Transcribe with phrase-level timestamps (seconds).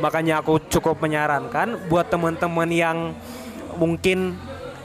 [0.00, 3.12] Makanya aku cukup menyarankan buat teman-teman yang
[3.76, 4.34] mungkin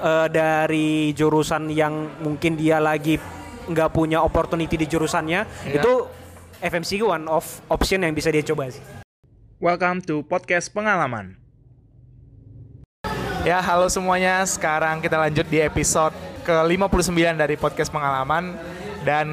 [0.03, 3.17] eh, dari jurusan yang mungkin dia lagi
[3.66, 5.82] nggak punya opportunity di jurusannya, Iya.
[5.82, 6.06] itu
[6.62, 8.84] FMCG one of option yang bisa dia coba sih.
[9.57, 11.39] Welcome to podcast pengalaman.
[13.41, 14.41] Ya, halo semuanya.
[14.45, 16.13] Sekarang kita lanjut di episode
[16.43, 18.57] ke-59 dari podcast pengalaman
[19.02, 19.25] dan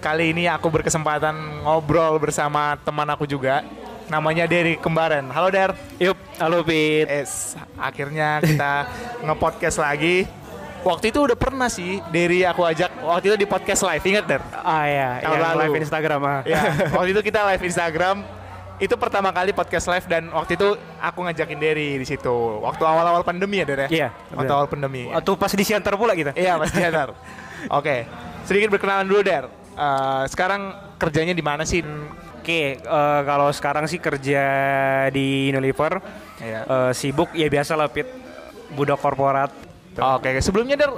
[0.00, 3.64] kali ini aku berkesempatan ngobrol bersama teman aku juga.
[4.08, 5.28] Namanya Derry Kembaran.
[5.28, 5.76] Halo Der.
[6.00, 7.04] Yup, halo Pit.
[7.12, 8.88] Es, akhirnya kita
[9.28, 10.24] nge-podcast lagi.
[10.80, 14.00] Waktu itu udah pernah sih Derry aku ajak waktu itu di podcast live.
[14.00, 14.42] Ingat Der?
[14.54, 15.60] Ah ya, Tahun yang lalu.
[15.60, 16.40] live Instagram ah.
[16.48, 16.62] Ya,
[16.96, 18.16] waktu itu kita live Instagram.
[18.78, 22.62] Itu pertama kali podcast live dan waktu itu aku ngajakin Derry di situ.
[22.62, 23.88] Waktu awal-awal pandemi ya, Der ya?
[23.90, 25.10] Iya, Waktu awal pandemi.
[25.10, 26.30] Atau pas di Siantar pula kita.
[26.32, 27.10] Iya, Mas Dianar.
[27.78, 28.06] Oke.
[28.46, 29.50] Sedikit berkenalan dulu, Der.
[29.74, 31.82] Eh, sekarang kerjanya di mana sih?
[32.38, 34.44] Oke, eh, kalau sekarang sih kerja
[35.10, 35.98] di Unilever,
[36.38, 36.60] Iya.
[36.64, 38.06] eh, sibuk ya biasa lah Pit,
[38.72, 39.50] budak korporat.
[39.98, 40.94] Oke, sebelumnya Der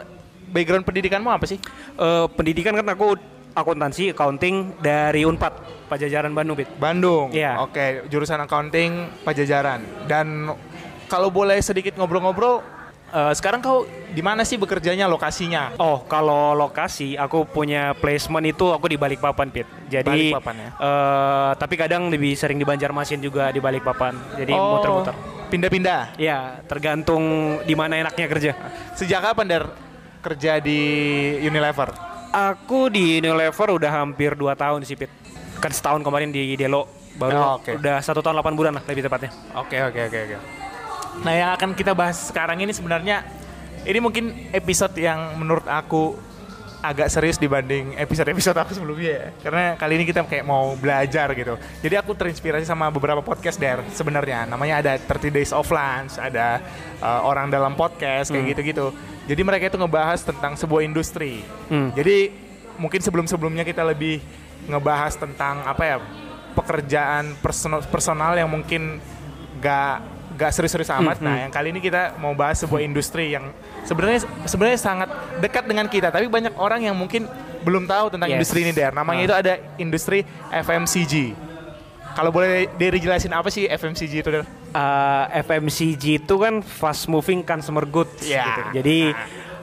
[0.50, 1.56] background pendidikanmu apa sih?
[1.96, 3.16] Eh, pendidikan kan aku
[3.50, 6.70] akuntansi, accounting dari Unpad, Pajajaran Bandung Pit.
[6.78, 7.34] Bandung.
[7.34, 7.58] Iya.
[7.64, 10.06] Oke, jurusan accounting Pajajaran.
[10.06, 10.54] Dan
[11.10, 12.62] kalau boleh sedikit ngobrol-ngobrol,
[13.10, 15.74] eh, sekarang kau di mana sih bekerjanya, lokasinya?
[15.76, 19.66] Oh, kalau lokasi aku punya placement itu aku di Balikpapan Pit.
[19.86, 20.70] Jadi Balikpapan ya?
[20.72, 24.14] eh, tapi kadang lebih sering di Banjarmasin juga di Balikpapan.
[24.36, 25.14] Jadi Oh, muter-muter.
[25.46, 26.14] Pindah-pindah.
[26.14, 27.22] Ya, tergantung
[27.60, 28.52] di mana enaknya kerja.
[28.94, 29.64] Sejak kapan Der
[30.20, 30.78] kerja di
[31.40, 31.90] Unilever?
[32.30, 35.10] Aku di Unilever udah hampir 2 tahun sih, Pit.
[35.58, 37.76] Kan setahun kemarin di Delo, baru Oh, oke.
[37.76, 39.34] udah satu tahun 8 bulan lah lebih tepatnya.
[39.52, 40.59] Oke oke oke oke.
[41.20, 43.26] Nah yang akan kita bahas sekarang ini sebenarnya
[43.84, 46.16] ini mungkin episode yang menurut aku
[46.80, 49.26] agak serius dibanding episode-episode aku sebelumnya ya.
[49.44, 51.60] Karena kali ini kita kayak mau belajar gitu.
[51.84, 54.48] Jadi aku terinspirasi sama beberapa podcast der sebenarnya.
[54.48, 56.64] Namanya ada 30 Days of Lunch, ada
[57.04, 58.96] uh, orang dalam podcast kayak gitu-gitu.
[59.28, 61.44] Jadi mereka itu ngebahas tentang sebuah industri.
[61.68, 61.92] Hmm.
[61.92, 62.32] Jadi
[62.80, 64.24] mungkin sebelum-sebelumnya kita lebih
[64.64, 65.96] ngebahas tentang apa ya
[66.56, 68.98] pekerjaan personal, personal yang mungkin
[69.60, 71.20] gak gak serius-serius amat.
[71.20, 73.52] Nah, yang kali ini kita mau bahas sebuah industri yang
[73.84, 77.28] sebenarnya sebenarnya sangat dekat dengan kita, tapi banyak orang yang mungkin
[77.60, 78.40] belum tahu tentang Yes.
[78.40, 78.90] industri ini der.
[78.90, 79.26] Namanya Ah.
[79.28, 81.36] itu ada industri FMCG.
[82.10, 84.44] Kalau boleh dijelasin apa sih FMCG itu der?
[84.72, 88.48] Uh, FMCG itu kan fast moving consumer goods Ya.
[88.48, 88.62] gitu.
[88.80, 89.12] Jadi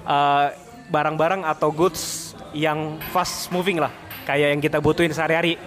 [0.06, 0.48] uh,
[0.88, 3.92] barang-barang atau goods yang fast moving lah,
[4.24, 5.58] kayak yang kita butuhin sehari-hari.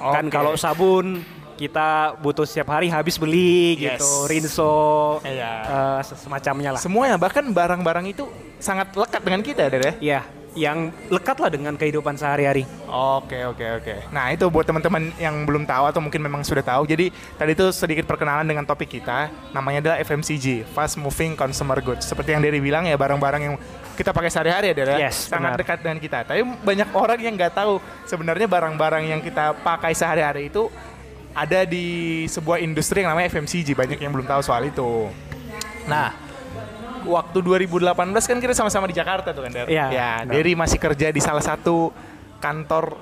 [0.00, 0.32] Kan Oke.
[0.32, 1.20] kalau sabun
[1.60, 4.00] kita butuh setiap hari habis beli Yes.
[4.00, 4.76] gitu, rinso,
[5.20, 5.52] Iya.
[5.68, 6.80] uh, semacamnya lah.
[6.80, 8.24] Semuanya bahkan barang-barang itu
[8.56, 9.92] sangat lekat dengan kita ya.
[10.00, 10.20] Ya,
[10.56, 12.64] yang lekat lah dengan kehidupan sehari-hari.
[12.88, 13.94] Oke oke oke.
[14.10, 16.88] Nah itu buat teman-teman yang belum tahu atau mungkin memang sudah tahu.
[16.88, 19.30] Jadi tadi itu sedikit perkenalan dengan topik kita.
[19.52, 22.08] Namanya adalah FMCG, Fast Moving Consumer Goods.
[22.08, 23.54] Seperti yang Derry bilang ya barang-barang yang
[23.94, 24.92] kita pakai sehari-hari ya Derry.
[24.96, 24.98] ya?
[25.06, 25.60] Yes, Sangat benar.
[25.60, 26.18] dekat dengan kita.
[26.24, 27.72] Tapi banyak orang yang nggak tahu
[28.08, 30.66] sebenarnya barang-barang yang kita pakai sehari-hari itu
[31.30, 31.86] ada di
[32.26, 33.74] sebuah industri yang namanya FMCG.
[33.74, 35.06] Banyak yang belum tahu soal itu.
[35.86, 36.12] Nah,
[37.06, 37.94] waktu 2018
[38.26, 39.66] kan kita sama-sama di Jakarta tuh kan, Der?
[39.70, 40.32] Iya, Ya, benar.
[40.34, 41.94] Derry masih kerja di salah satu
[42.42, 42.98] kantor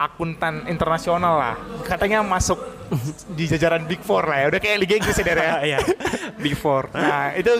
[0.00, 1.56] akuntan internasional lah.
[1.84, 2.58] Katanya masuk
[3.38, 4.46] di jajaran Big Four lah ya.
[4.56, 5.54] Udah kayak Liga Inggris ya, Der ya.
[5.62, 5.78] Iya,
[6.44, 6.88] before.
[6.92, 7.52] Nah, itu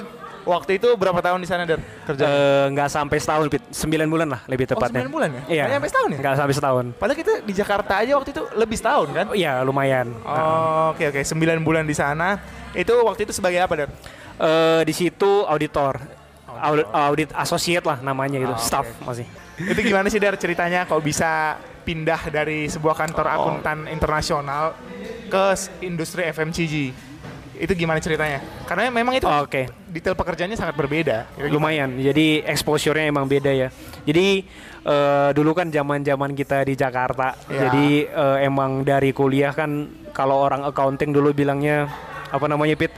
[0.45, 1.81] waktu itu berapa tahun di sana, Der?
[2.05, 2.25] Kerja?
[2.25, 3.63] Eh, nggak sampai setahun, Pit.
[3.71, 5.01] 9 bulan lah lebih Oh, tepatnya.
[5.05, 5.43] 9 bulan ya?
[5.47, 5.65] Iya.
[5.65, 6.19] Nggak sampai setahun ya?
[6.19, 6.85] Nggak sampai setahun.
[6.97, 9.27] Padahal kita di Jakarta aja waktu itu lebih setahun kan?
[9.31, 10.07] Oh, iya, lumayan.
[10.23, 11.21] Oh, oke oke.
[11.23, 12.41] 9 bulan di sana.
[12.73, 13.91] Itu waktu itu sebagai apa, Der?
[14.37, 16.01] Eh, di situ auditor.
[16.51, 19.07] Audit, audit associate lah namanya gitu, Oh, staff oke.
[19.07, 19.25] masih.
[19.61, 23.33] itu gimana sih Dar ceritanya kok bisa pindah dari sebuah kantor Oh.
[23.33, 24.77] akuntan internasional
[25.27, 25.45] ke
[25.81, 26.93] industri FMCG?
[27.61, 28.41] Itu gimana ceritanya?
[28.65, 31.29] Karena memang itu Oh, Oke, detail pekerjaannya sangat berbeda.
[31.37, 31.55] Itu gimana?
[31.55, 31.89] lumayan.
[32.01, 33.69] Jadi exposure-nya emang beda ya.
[34.09, 34.49] Jadi
[34.89, 37.37] eh, dulu kan zaman-zaman kita di Jakarta.
[37.53, 37.69] Ya.
[37.69, 41.85] Jadi eh, emang dari kuliah kan kalau orang accounting dulu bilangnya
[42.33, 42.95] apa namanya Pit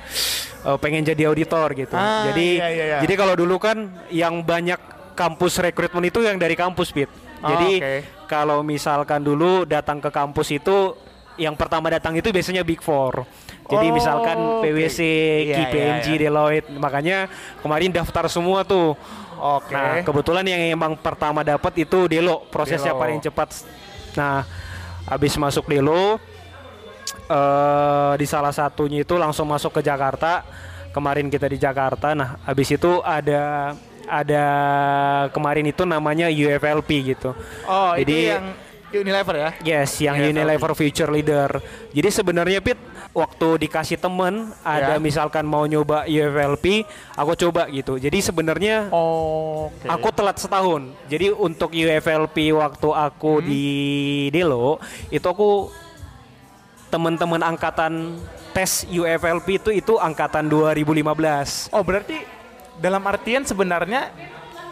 [0.62, 1.98] Eh, pengen jadi auditor gitu.
[1.98, 2.98] Ah, jadi iya, iya, iya.
[3.02, 4.78] jadi kalau dulu kan yang banyak
[5.18, 7.10] kampus rekrutmen itu yang dari kampus Pit.
[7.42, 7.94] Oh, Jadi oke.
[8.30, 10.94] kalau misalkan dulu datang ke kampus itu
[11.36, 13.24] yang pertama datang itu biasanya Big Four.
[13.62, 14.36] Jadi Oh, misalkan.
[14.60, 14.98] PwC,
[15.48, 16.20] Iya, KPMG, iya, iya.
[16.28, 17.18] Deloitte, makanya
[17.60, 18.92] kemarin daftar semua tuh.
[19.38, 19.72] Oke.
[19.72, 23.00] Nah, kebetulan yang emang pertama dapat itu Delo, prosesnya Delo.
[23.00, 23.48] paling cepat.
[24.14, 24.44] Nah,
[25.04, 26.20] habis masuk Delo
[27.26, 30.44] eh di salah satunya itu langsung masuk ke Jakarta.
[30.92, 32.12] Kemarin kita di Jakarta.
[32.12, 33.72] Nah, habis itu ada
[34.04, 34.44] ada
[35.32, 37.32] kemarin itu namanya UFLP gitu.
[37.64, 38.46] oh, jadi- itu yang
[38.92, 39.50] Unilever ya.
[39.64, 41.50] Yes, yang Unilever Unilever Future Leader.
[41.92, 42.76] Jadi sebenarnya Pit,
[43.12, 45.00] waktu dikasih temen ada Ya.
[45.00, 46.84] misalkan mau nyoba UFLP,
[47.16, 47.96] aku coba gitu.
[47.96, 49.88] Jadi sebenarnya Oke.
[49.88, 50.92] aku telat setahun.
[51.08, 53.46] Jadi untuk UFLP waktu aku Hmm.
[53.48, 53.64] di
[54.28, 54.76] Delo,
[55.08, 55.72] itu aku
[56.92, 58.20] teman-teman angkatan
[58.52, 61.72] tes UFLP itu itu angkatan 2015.
[61.72, 62.20] Oh berarti
[62.76, 64.12] dalam artian sebenarnya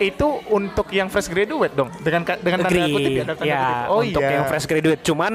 [0.00, 3.92] itu untuk yang fresh graduate dong dengan dengan tanda kutip ya, tanda Ya, kutip.
[3.92, 4.32] Oh untuk iya.
[4.40, 5.00] yang fresh graduate.
[5.04, 5.32] Cuman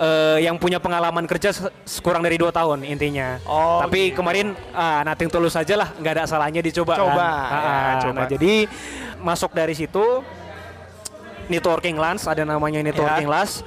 [0.00, 1.52] eh, yang punya pengalaman kerja
[2.00, 3.36] kurang dari dua tahun intinya.
[3.44, 4.24] Oh, Tapi gitu.
[4.24, 6.96] kemarin ah, nating tulus aja lah, nggak ada salahnya dicoba.
[6.96, 7.52] Coba, kan.
[7.52, 7.94] ya, ah.
[8.00, 8.16] coba.
[8.16, 8.52] Nah, jadi
[9.20, 10.24] masuk dari situ
[11.48, 13.34] networking lunch ada namanya networking Ya.
[13.44, 13.60] lunch.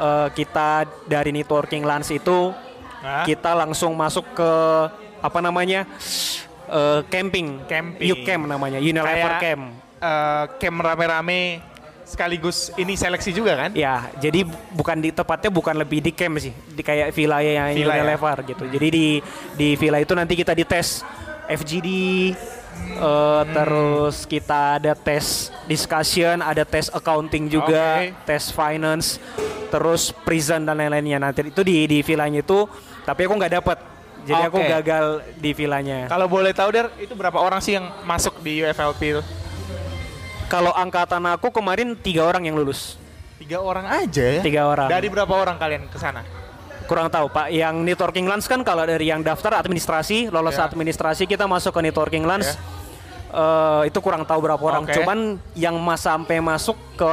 [0.00, 2.54] Eh, kita dari networking lunch itu
[3.02, 3.26] Hah?
[3.26, 4.52] kita langsung masuk ke
[5.20, 5.84] apa namanya
[6.70, 8.06] eh, camping, Camping.
[8.06, 9.64] UCamp namanya, Unilever Kayak, Camp.
[10.00, 11.40] eh, camp rame-rame
[12.02, 13.70] sekaligus ini seleksi juga kan?
[13.70, 14.42] Ya, jadi
[14.74, 18.02] bukan di tepatnya bukan lebih di camp sih, di kayak villa yang Villa ya?
[18.02, 18.64] Unilever gitu.
[18.66, 19.06] Jadi di
[19.54, 21.06] di villa itu nanti kita dites
[21.46, 21.88] FGD,
[22.98, 28.26] eh, terus kita ada tes discussion, ada tes accounting juga, Oke.
[28.26, 29.22] tes finance,
[29.70, 31.22] terus prison dan lain-lainnya.
[31.22, 32.66] Nanti itu di di villanya itu,
[33.06, 33.78] tapi aku nggak dapet.
[34.30, 34.70] Jadi aku Oke.
[34.70, 35.04] gagal
[35.36, 36.06] di villanya.
[36.06, 39.22] Kalau boleh tahu Der, itu berapa orang sih yang masuk di UFLP itu?
[40.46, 42.98] Kalau angkatan aku kemarin tiga orang yang lulus,
[43.36, 44.40] Tiga orang aja ya?
[44.40, 44.86] tiga orang.
[44.86, 46.22] Dari berapa orang kalian ke sana?
[46.82, 50.66] kurang tahu pak yang networking lunch kan kalau dari yang daftar administrasi lolos Ya.
[50.66, 52.58] administrasi kita masuk ke networking lunch Ya.
[53.30, 54.98] Eh, itu kurang tahu berapa orang Oke.
[54.98, 57.06] cuman yang mas sampai masuk ke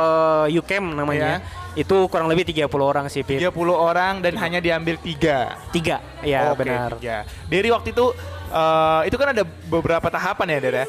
[0.49, 1.45] UCAM namanya Ya.
[1.77, 3.37] Itu kurang lebih 30 orang sih Pit.
[3.37, 5.61] 30 orang dan hanya diambil tiga.
[5.69, 7.17] tiga ya Oke, benar tiga.
[7.45, 8.05] Dari waktu itu,
[8.49, 10.85] eh, itu kan ada beberapa tahapan ya Der ya?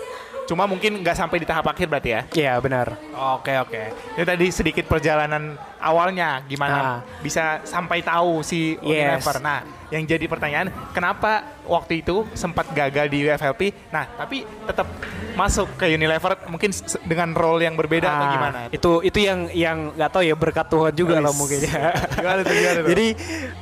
[0.48, 2.20] Cuma mungkin nggak sampai di tahap akhir berarti ya?
[2.32, 2.96] Iya benar
[3.36, 3.92] Oke oke.
[4.16, 6.98] Itu tadi sedikit perjalanan awalnya gimana Ah.
[7.18, 9.18] bisa sampai tahu si Yes.
[9.18, 9.36] Unilever.
[9.38, 9.58] Nah,
[9.88, 13.72] yang jadi pertanyaan kenapa waktu itu sempat gagal di UFLP?
[13.88, 14.84] Nah, tapi tetap
[15.32, 16.68] masuk ke Unilever mungkin
[17.02, 18.58] dengan role yang berbeda atau Ah, gimana?
[18.68, 21.24] itu itu yang yang nggak tahu ya berkat Tuhan juga Wis.
[21.24, 21.82] loh mungkin ya
[22.18, 22.88] Gimana tuh, gimana tuh?
[22.88, 23.06] jadi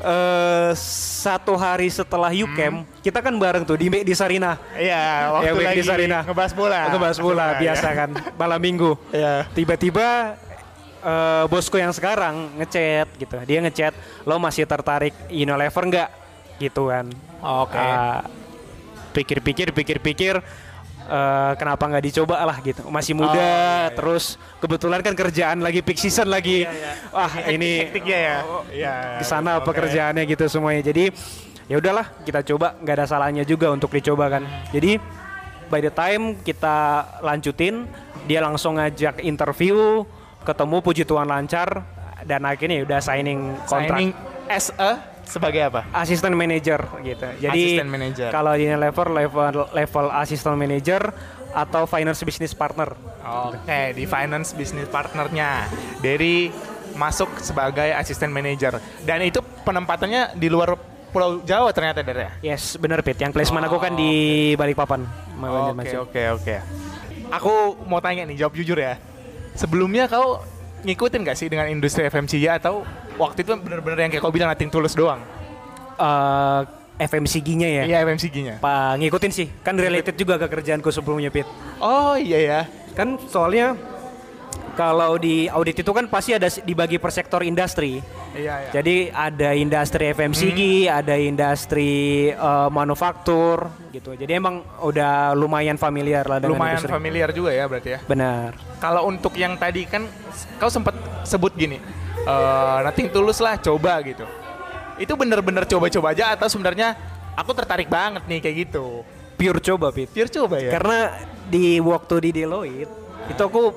[0.00, 0.70] eh,
[1.20, 5.78] satu hari setelah UCAM kita kan bareng tuh di di Sarina Iya, waktu Ya, lagi
[5.78, 6.18] di Sarina.
[6.22, 6.80] ngebahas bola.
[6.88, 7.58] ngebahas bola ya.
[7.60, 9.46] biasa kan malam minggu Iya.
[9.52, 10.34] tiba-tiba
[11.06, 13.94] eh, bosku yang sekarang ngechat gitu dia ngechat
[14.26, 16.08] lo masih tertarik Unilever nggak
[16.58, 17.06] gitu kan
[17.38, 17.78] Oke.
[17.78, 18.26] Ah,
[19.12, 20.34] pikir-pikir pikir-pikir
[21.06, 23.94] eh, kenapa nggak dicoba lah gitu masih muda Oh, iya, iya.
[23.94, 26.66] terus kebetulan kan kerjaan lagi peak season lagi
[27.14, 28.36] wah ini Hektiknya ya.
[28.72, 28.94] Iya.
[29.22, 29.70] di sana oke.
[29.70, 31.14] pekerjaannya gitu semuanya jadi
[31.66, 34.98] ya udahlah kita coba nggak ada salahnya juga untuk dicoba kan jadi
[35.66, 37.90] by the time kita lanjutin
[38.26, 40.02] dia langsung ngajak interview
[40.46, 41.82] ketemu puji Tuhan lancar
[42.22, 44.10] dan akhirnya ya udah signing kontrak Signing
[44.46, 45.82] as a sebagai apa?
[45.90, 48.30] asisten manager gitu jadi manager.
[48.30, 51.10] kalau di level level level assistant manager
[51.50, 52.94] atau finance business partner
[53.26, 55.66] Oke, di finance business partnernya
[55.98, 56.46] dari
[56.94, 60.78] masuk sebagai asisten manager dan itu penempatannya di luar
[61.10, 62.54] Pulau Jawa ternyata dari ya.
[62.54, 65.26] yes bener Pit yang placement aku kan di Balikpapan
[66.06, 66.56] Oke oke oke.
[67.34, 67.52] Aku
[67.84, 68.96] mau tanya nih jawab jujur ya.
[69.56, 70.44] Sebelumnya kau
[70.84, 72.84] ngikutin gak sih dengan industri FMCG atau
[73.16, 75.18] waktu itu bener-bener yang kayak kau bilang nating tulus doang?
[75.96, 76.62] eh
[76.96, 77.82] FMCG-nya ya.
[77.84, 78.54] Iya FMCG-nya.
[78.60, 81.44] Pak ngikutin sih, kan related juga ke kerjaanku sebelumnya Pit.
[81.80, 82.60] Oh iya ya.
[82.96, 83.76] Kan soalnya
[84.76, 88.04] kalau di audit itu kan pasti ada dibagi per sektor industri.
[88.36, 88.70] Iya iya.
[88.76, 90.60] Jadi ada industri FMCG,
[90.92, 91.92] ada industri
[92.30, 94.12] eh, manufaktur gitu.
[94.12, 96.92] Jadi emang udah lumayan familiar lah dengan Lumayan industri.
[96.92, 97.98] familiar juga ya berarti ya.
[98.04, 98.50] Benar.
[98.76, 100.04] Kalau untuk yang tadi kan
[100.60, 100.92] kau sempat
[101.24, 101.80] sebut gini,
[102.28, 104.28] eh nating tulus lah coba gitu.
[105.00, 106.92] Itu bener-bener coba-coba aja atau sebenarnya
[107.32, 109.00] aku tertarik banget nih kayak gitu.
[109.36, 110.12] Pure coba Pit.
[110.12, 110.70] Pure coba ya.
[110.76, 110.98] Karena
[111.48, 112.92] di waktu di Deloitte
[113.26, 113.72] itu aku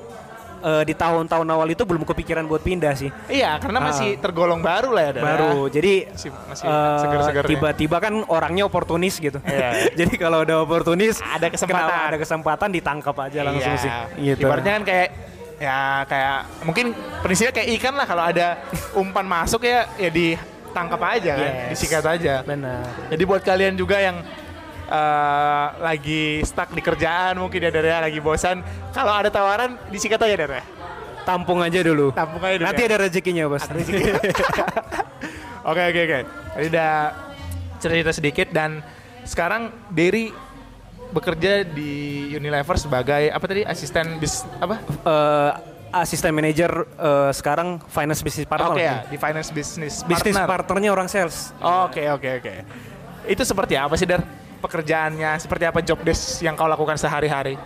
[0.60, 3.10] eh, di tahun-tahun awal itu belum kepikiran buat pindah sih.
[3.26, 5.12] Iya, karena masih tergolong baru lah ya.
[5.12, 7.42] Dan baru jadi Masih- masih eh, ya.
[7.44, 9.70] tiba-tiba kan orangnya oportunis gitu Iya.
[10.00, 11.80] jadi kalau udah oportunis Ada kesempatan.
[11.82, 13.80] kenapa ada kesempatan ditangkap aja langsung Iya.
[13.80, 13.90] sih
[14.22, 15.08] gitu Ibaratnya kan kayak
[15.60, 16.86] ya kayak mungkin
[17.20, 18.46] prinsipnya kayak ikan lah kalau ada
[18.92, 21.68] umpan masuk ya ya ditangkap aja kan, Yes.
[21.70, 22.40] disikat aja.
[22.42, 24.24] benar Jadi buat kalian juga yang
[24.90, 30.36] eh, lagi stuck di kerjaan mungkin ya Dara, lagi bosan, kalau ada tawaran disikat aja
[30.36, 30.62] Dara.
[31.20, 32.88] tampung aja dulu Tampung aja dulu nanti ya.
[32.90, 33.62] ada rezekinya bos
[35.62, 36.18] Oke oke oke.
[36.50, 36.92] Tadi udah
[37.76, 38.80] cerita sedikit dan
[39.22, 40.32] sekarang Derry
[41.10, 41.90] bekerja di
[42.30, 44.80] Unilever sebagai apa tadi asisten bis apa?
[44.80, 45.50] Eh,
[45.92, 48.72] asisten manager eh, sekarang finance business partner.
[48.72, 49.04] Oke lah.
[49.04, 50.48] ya, di finance business Bisnis partner.
[50.48, 51.52] partnernya orang sales.
[51.60, 52.54] Oke oke oke.
[53.28, 54.24] Itu seperti apa sih Dar?
[54.60, 57.56] Pekerjaannya seperti apa job desk yang kau lakukan sehari-hari?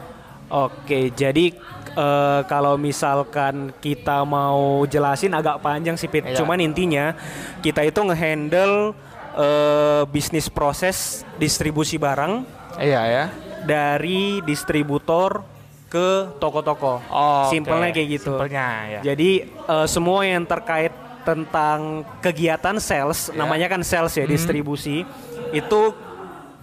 [0.46, 1.50] Oke, jadi
[1.90, 6.22] eh, kalau misalkan kita mau jelasin agak panjang sih, Pit.
[6.22, 6.38] Iya.
[6.38, 7.18] Cuman intinya
[7.60, 8.94] kita itu ngehandle
[9.34, 10.96] eh, bisnis proses
[11.34, 12.46] distribusi barang
[12.76, 13.24] Iya ya.
[13.62, 15.42] dari distributor
[15.86, 16.98] ke toko-toko.
[17.06, 17.96] Oh, Simpelnya oke.
[17.96, 18.34] kayak gitu.
[18.34, 19.00] Simpelnya ya.
[19.02, 20.92] Jadi eh, semua yang terkait
[21.24, 23.40] tentang kegiatan sales, Ya.
[23.40, 24.22] namanya kan sales Hmm.
[24.22, 25.08] ya, distribusi,
[25.50, 25.80] itu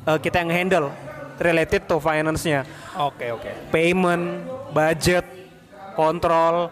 [0.04, 0.88] eh, kita yang handle
[1.38, 3.50] related to finance-nya Oke oke.
[3.70, 5.26] payment, budget,
[5.94, 6.70] kontrol,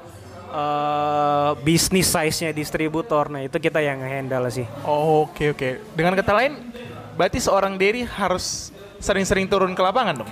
[0.49, 3.29] eh bisnis size-nya distributor.
[3.29, 4.65] Nah, itu kita yang handle sih.
[4.83, 5.69] Oke oke.
[5.93, 6.53] Dengan kata lain,
[7.15, 10.31] berarti seorang Derry harus sering-sering turun ke lapangan dong?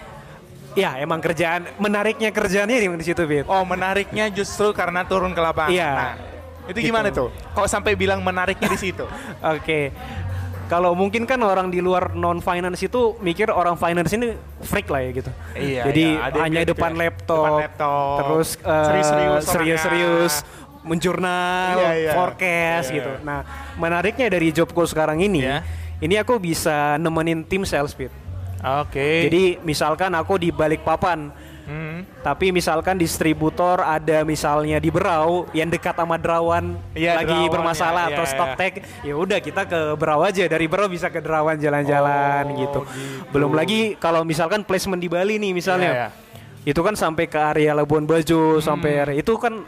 [0.78, 3.50] Ya, emang kerjaan menariknya kerjaannya di di situ, Bit.
[3.50, 5.74] Oh menariknya justru karena turun ke lapangan.
[5.74, 5.90] Iya.
[5.90, 6.14] Nah,
[6.70, 7.26] itu gimana Gitu.
[7.26, 7.30] tuh?
[7.58, 9.02] Kok sampai bilang menariknya di situ?
[9.58, 9.90] Oke.
[10.68, 15.00] Kalau mungkin kan orang di luar non finance itu mikir orang finance ini freak lah
[15.00, 15.32] ya gitu.
[15.56, 16.28] Iya, Jadi iya.
[16.28, 17.00] Ada hanya gitu depan ya.
[17.08, 20.34] laptop, Depan laptop, terus eh, serius-serius serius-serius
[20.84, 22.12] menjurnal, Iya, iya.
[22.16, 22.96] forecast Iya.
[23.00, 23.12] gitu.
[23.24, 23.40] Nah,
[23.76, 25.64] menariknya dari jobku sekarang ini, Iya.
[26.00, 27.96] ini aku bisa nemenin tim sales.
[27.96, 29.28] Oke.
[29.28, 31.32] Jadi misalkan aku di balik papan,
[31.68, 32.08] Hmm.
[32.24, 38.04] tapi misalkan distributor ada misalnya di Berau yang dekat sama Derawan Iya, lagi Derawan, bermasalah
[38.08, 38.58] iya, atau iya, stock iya.
[38.58, 42.80] take, ya udah kita ke Berau aja dari Berau bisa ke Derawan jalan-jalan Oh, gitu.
[42.88, 43.28] gitu.
[43.36, 45.92] Belum lagi kalau misalkan placement di Bali nih misalnya.
[45.92, 46.08] Iya,
[46.64, 49.04] Itu kan sampai ke area Labuan Bajo, sampai Hmm.
[49.04, 49.68] area itu kan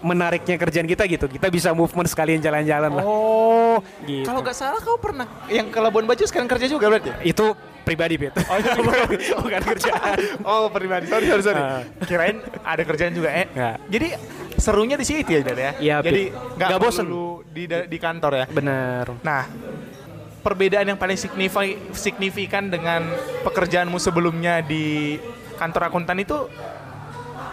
[0.00, 1.26] menariknya kerjaan kita gitu.
[1.26, 3.04] Kita bisa movement sekalian jalan-jalan lah.
[3.04, 4.24] Oh, Gitu.
[4.24, 7.10] kalau nggak salah kau pernah yang ke Labuan Bajo sekarang kerja juga berarti?
[7.24, 7.56] Itu
[7.86, 8.34] pribadi, Pit.
[8.34, 9.16] Oh, itu pribadi.
[9.30, 10.16] bukan kerjaan.
[10.42, 11.06] Oh, pribadi.
[11.06, 11.62] Sorry, sorry, sorry.
[11.62, 11.82] Ah.
[12.02, 13.46] Kirain ada kerjaan juga, eh.
[13.86, 14.08] Jadi
[14.58, 15.72] serunya di situ ya, Dar ya?
[15.78, 17.06] Iya, Jadi nggak bosen.
[17.48, 18.46] di di kantor ya.
[18.50, 19.06] Bener.
[19.22, 19.46] Nah,
[20.42, 23.06] perbedaan yang paling signifi- signifikan dengan
[23.42, 25.16] pekerjaanmu sebelumnya di
[25.54, 26.50] kantor akuntan itu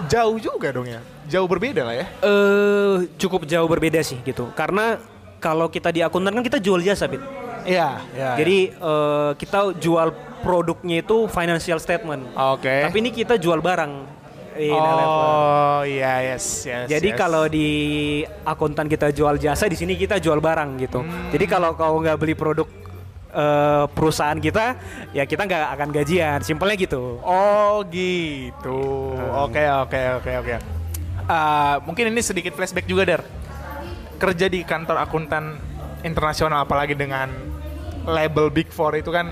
[0.05, 0.99] jauh juga dong ya.
[1.23, 2.05] Jauh berbeda lah ya.
[2.19, 4.51] eh cukup jauh berbeda sih gitu.
[4.51, 4.99] Karena
[5.39, 7.23] kalau kita di akuntan kan kita jual jasa, Pit.
[7.65, 8.31] Iya, iya.
[8.39, 10.07] Jadi eh, kita jual
[10.43, 12.35] produknya itu financial statement.
[12.35, 12.75] oke.
[12.87, 14.23] Tapi ini kita jual barang.
[14.53, 16.85] Oh, iya, yes, yes.
[16.85, 17.17] Jadi yes.
[17.17, 17.69] kalau di
[18.45, 21.01] akuntan kita jual jasa, di sini kita jual barang gitu.
[21.01, 21.33] Hmm.
[21.33, 22.69] Jadi kalau kau nggak beli produk
[23.33, 24.77] eh, perusahaan kita,
[25.09, 26.39] ya kita nggak akan gajian.
[26.45, 27.17] Simpelnya gitu.
[27.25, 29.17] Oh gitu.
[29.41, 30.55] Oke oke oke oke.
[31.25, 33.21] Ah, mungkin ini sedikit flashback juga der.
[34.21, 35.57] Kerja di kantor akuntan
[36.05, 37.52] internasional apalagi dengan
[38.07, 39.31] label Big Four itu kan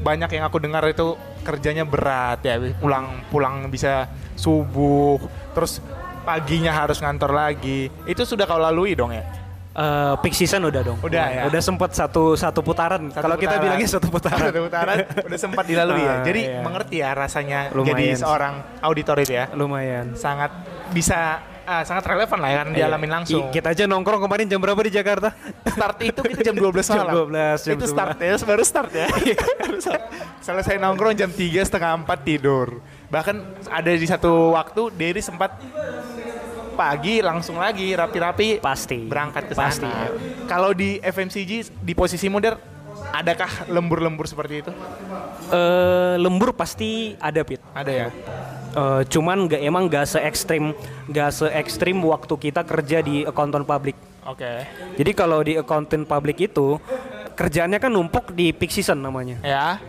[0.00, 2.58] banyak yang aku dengar itu kerjanya berat ya.
[2.78, 5.20] Pulang pulang bisa subuh,
[5.56, 5.80] terus
[6.26, 7.88] paginya harus ngantor lagi.
[8.04, 9.24] Itu sudah kau lalui dong ya?
[9.76, 10.96] Eh, peak season udah dong.
[11.04, 11.42] Udah ya?
[11.52, 13.12] Udah sempat satu satu putaran.
[13.12, 14.48] Kalau kita bilangnya satu putaran.
[14.48, 16.08] Satu putaran udah sempat dilalui ya.
[16.16, 16.62] Ah, Jadi iya.
[16.64, 19.44] mengerti ya rasanya Lumayan jadi seorang auditor itu ya.
[19.52, 20.16] Lumayan.
[20.16, 20.48] sangat
[20.96, 23.42] bisa ah, sangat relevan lah ya kan dialamin langsung.
[23.42, 25.34] I- kita aja nongkrong kemarin jam berapa di Jakarta?
[25.66, 27.26] Start itu kita jam 12 Jam malam.
[27.26, 27.92] 12, jam itu 11.
[27.92, 29.06] start ya, baru start ya.
[30.38, 32.78] Selesai nongkrong jam 3 setengah 4 tidur.
[33.06, 33.36] Bahkan
[33.68, 35.58] ada di satu waktu Derry sempat
[36.72, 39.02] pagi langsung lagi rapi-rapi Pasti.
[39.02, 39.82] berangkat ke Pasti.
[39.82, 40.12] sana.
[40.44, 42.58] Kalau di FMCG di posisi modern
[43.08, 44.72] adakah lembur-lembur seperti itu?
[45.48, 47.62] Eh, lembur pasti ada pit.
[47.72, 48.08] Ada ya.
[48.76, 50.76] Eh, cuman nggak emang nggak se ekstrim
[51.08, 53.96] nggak se ekstrim waktu kita kerja di accountant public.
[54.28, 54.68] Oke.
[55.00, 56.76] Jadi kalau di accountant public itu
[57.32, 59.40] kerjaannya kan numpuk di peak season namanya.
[59.40, 59.80] Ya.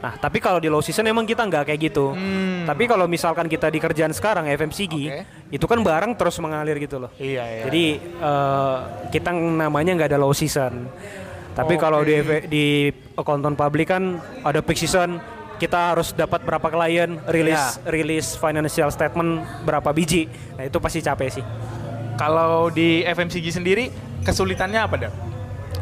[0.00, 2.16] Nah tapi kalau di low season emang kita nggak kayak gitu.
[2.16, 2.64] Hmm.
[2.64, 5.20] Tapi kalau misalkan kita di kerjaan sekarang FMCG Oke.
[5.52, 7.12] itu kan barang terus mengalir gitu loh.
[7.20, 7.62] Iya, iya.
[7.68, 8.76] Jadi eh,
[9.12, 10.88] kita namanya nggak ada low season.
[11.52, 11.82] Tapi Oke.
[11.82, 12.64] kalau di di
[13.20, 15.20] accountant public kan ada peak season,
[15.58, 17.90] kita harus dapat berapa klien, rilis Ya.
[17.90, 20.26] rilis financial statement berapa biji.
[20.58, 21.44] Nah itu pasti capek sih.
[22.14, 23.90] Kalau di FMCG sendiri
[24.22, 25.12] kesulitannya apa dah?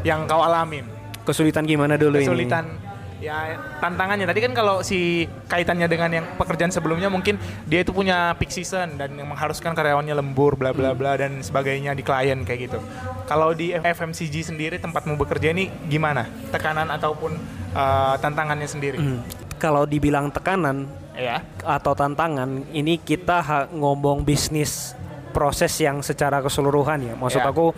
[0.03, 0.85] Yang kau alamin?
[1.23, 7.07] Kesulitan gimana dulu Kesulitan ya tantangannya tadi kan kalau si kaitannya dengan yang pekerjaan sebelumnya
[7.07, 7.39] mungkin
[7.71, 11.95] dia itu punya peak season dan yang mengharuskan karyawannya lembur bla bla bla dan sebagainya
[11.95, 12.79] di klien kayak gitu.
[13.31, 16.27] Kalau di FMCG sendiri tempatmu bekerja ini gimana?
[16.51, 17.39] Tekanan ataupun
[17.73, 18.99] uh, tantangannya sendiri?
[18.99, 19.23] ini?
[19.23, 19.23] Hmm.
[19.63, 21.39] Kalau dibilang tekanan Ya.
[21.63, 24.99] atau tantangan, ini kita ha- ngomong bisnis
[25.31, 27.15] proses yang secara keseluruhan ya.
[27.15, 27.47] Maksud Ya.
[27.47, 27.71] aku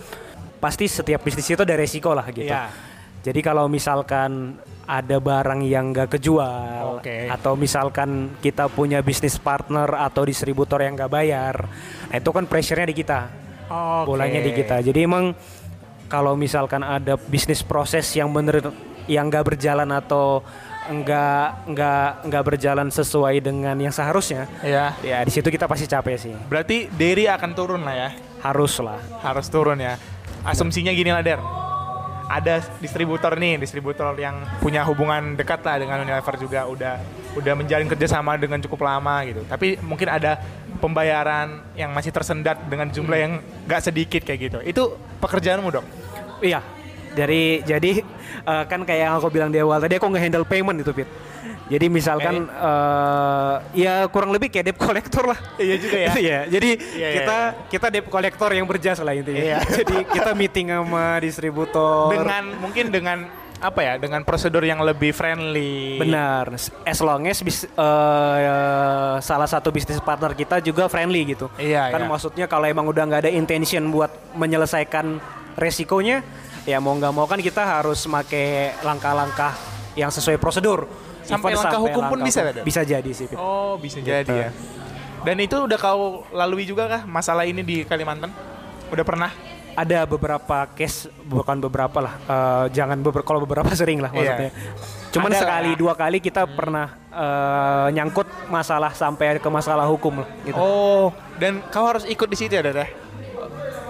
[0.57, 2.49] pasti setiap bisnis itu ada resiko lah gitu.
[2.49, 2.73] Iya.
[3.21, 7.29] Jadi kalau misalkan ada barang yang nggak kejual Oke.
[7.29, 11.69] atau misalkan kita punya bisnis partner atau distributor yang nggak bayar,
[12.09, 13.29] nah itu kan pressure-nya di kita,
[13.69, 14.09] Oke.
[14.09, 14.81] bolanya di kita.
[14.81, 15.33] Jadi emang
[16.05, 18.61] kalau misalkan ada bisnis proses yang bener
[19.05, 20.45] yang nggak berjalan atau
[20.85, 24.93] nggak nggak nggak berjalan sesuai dengan yang seharusnya, Ya.
[25.01, 26.35] ya di situ kita pasti capek sih.
[26.49, 28.09] Berarti Derry akan turun lah ya.
[28.45, 29.01] Harus lah.
[29.25, 29.97] Harus turun ya.
[30.45, 31.41] Asumsinya gini lah Der.
[32.25, 36.95] Ada distributor nih, distributor yang punya hubungan dekat lah dengan Unilever juga udah
[37.37, 39.45] udah menjalin kerjasama dengan cukup lama gitu.
[39.45, 40.41] Tapi mungkin ada
[40.81, 43.33] pembayaran yang masih tersendat dengan jumlah yang
[43.65, 44.59] gak sedikit kayak gitu.
[44.65, 44.83] Itu
[45.21, 45.87] pekerjaanmu dong.
[46.45, 46.61] Iya.
[47.15, 48.03] Dari jadi
[48.45, 51.07] eh, kan kayak yang aku bilang di awal tadi aku nge-handle payment itu Pit.
[51.65, 55.39] Jadi misalkan eh, ya kurang lebih kayak debt collector lah.
[55.57, 56.11] Iya juga ya.
[56.25, 56.39] Iya.
[56.51, 57.39] Jadi Iya, iya, kita
[57.71, 59.41] kita debt collector yang berjas lah intinya.
[59.41, 59.59] Iya.
[59.81, 62.13] jadi kita meeting sama distributor.
[62.13, 63.19] Dengan mungkin dengan
[63.65, 63.95] apa ya?
[63.97, 65.97] Dengan prosedur yang lebih friendly.
[65.97, 66.53] Benar.
[66.85, 71.49] As long as bis- eh, salah satu bisnis partner kita juga friendly gitu.
[71.57, 72.09] Iya, Kan iya.
[72.11, 75.17] maksudnya kalau emang udah nggak ada intention buat menyelesaikan
[75.57, 76.21] resikonya,
[76.65, 78.45] ya mau nggak mau kan kita harus make
[78.81, 79.53] langkah-langkah
[79.95, 80.89] yang sesuai prosedur.
[81.23, 82.41] Sampai Even langkah hukum pun langkah bisa?
[82.61, 83.33] Bisa jadi sih.
[83.33, 84.51] Oh, bisa jadi ya.
[85.25, 88.29] Dan itu udah kau lalui juga kah masalah ini di Kalimantan?
[88.93, 89.33] Udah pernah?
[89.75, 92.15] Ada beberapa case, bukan beberapa lah.
[92.21, 94.19] eh, jangan beber kalau beberapa sering lah Iya.
[94.21, 94.51] maksudnya.
[95.11, 95.79] Cuman Ada sekali lah.
[95.81, 100.29] dua kali kita pernah eh, nyangkut masalah sampai ke masalah hukum lah.
[100.45, 100.55] Gitu.
[100.55, 101.09] Oh,
[101.41, 102.85] dan kau harus ikut di situ ya, Dada?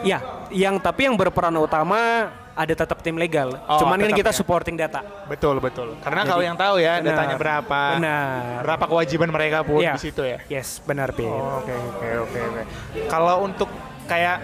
[0.04, 0.18] Ya,
[0.48, 3.58] yang tapi yang berperan utama ada tetap tim legal.
[3.66, 4.36] Oh, Cuman kan kita ya.
[4.36, 5.02] supporting data.
[5.26, 5.98] Betul, betul.
[5.98, 7.06] Karena Jadi- kau yang tahu ya Benar.
[7.10, 7.80] datanya berapa.
[7.98, 8.60] Benar.
[8.62, 9.96] Berapa kewajiban mereka pun Iya.
[9.96, 10.38] di situ ya.
[10.46, 11.26] Yes, benar Pin.
[11.26, 12.62] Oh, Oke, oke, oke, oke.
[13.08, 13.66] Kalau untuk
[14.04, 14.38] kayak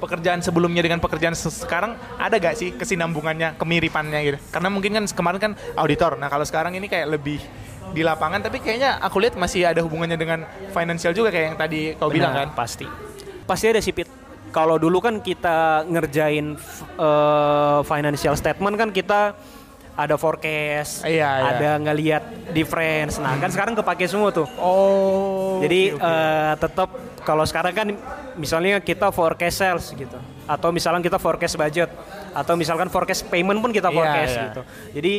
[0.00, 4.38] pekerjaan sebelumnya dengan pekerjaan se- sekarang ada gak sih kesinambungannya, kemiripannya gitu?
[4.48, 6.16] Karena mungkin kan kemarin kan auditor.
[6.16, 7.36] Nah, kalau sekarang ini kayak lebih
[7.90, 11.80] di lapangan tapi kayaknya aku lihat masih ada hubungannya dengan financial juga kayak yang tadi
[11.98, 12.48] kau bilang kan.
[12.48, 12.86] Benar, Pasti.
[13.44, 14.19] Pasti ada sih Pit.
[14.50, 16.58] Kalau dulu kan kita ngerjain
[16.98, 19.34] eh, financial statement kan kita
[20.00, 21.48] ada forecast, Iya, iya.
[21.52, 22.22] ada ngelihat
[22.56, 23.20] difference.
[23.20, 24.48] Nah, kan sekarang kepake semua tuh.
[24.56, 25.60] Oh.
[25.60, 26.88] Jadi eh, tetap
[27.22, 27.88] kalau sekarang kan
[28.40, 30.16] misalnya kita forecast sales gitu
[30.48, 31.90] atau misalkan kita forecast budget
[32.32, 34.42] atau misalkan forecast payment pun kita Iya, forecast iya.
[34.48, 34.62] gitu.
[34.96, 35.14] Jadi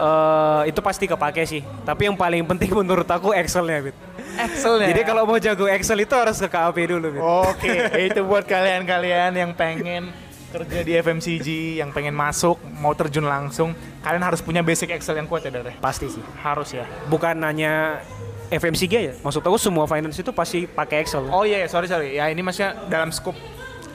[0.00, 1.60] eh, itu pasti kepake sih.
[1.84, 3.96] Tapi yang paling penting menurut aku Excel-nya, Bit.
[4.38, 4.88] Excel ya.
[4.94, 7.22] Jadi kalau mau jago Excel itu harus ke KAP dulu, Bit.
[7.22, 7.72] Oke,
[8.08, 10.12] itu buat kalian-kalian yang pengen
[10.52, 11.48] kerja di FMCG,
[11.80, 13.72] yang pengen masuk, mau terjun langsung,
[14.04, 15.72] kalian harus punya basic Excel yang kuat ya, Dare.
[15.80, 16.20] Pasti sih.
[16.44, 16.84] Harus ya.
[17.08, 18.04] Bukan hanya
[18.52, 19.14] FMCG ya.
[19.24, 21.24] Maksud aku semua finance itu pasti pakai Excel.
[21.32, 22.20] Oh iya, sorry sorry.
[22.20, 23.40] Ya ini maksudnya dalam scope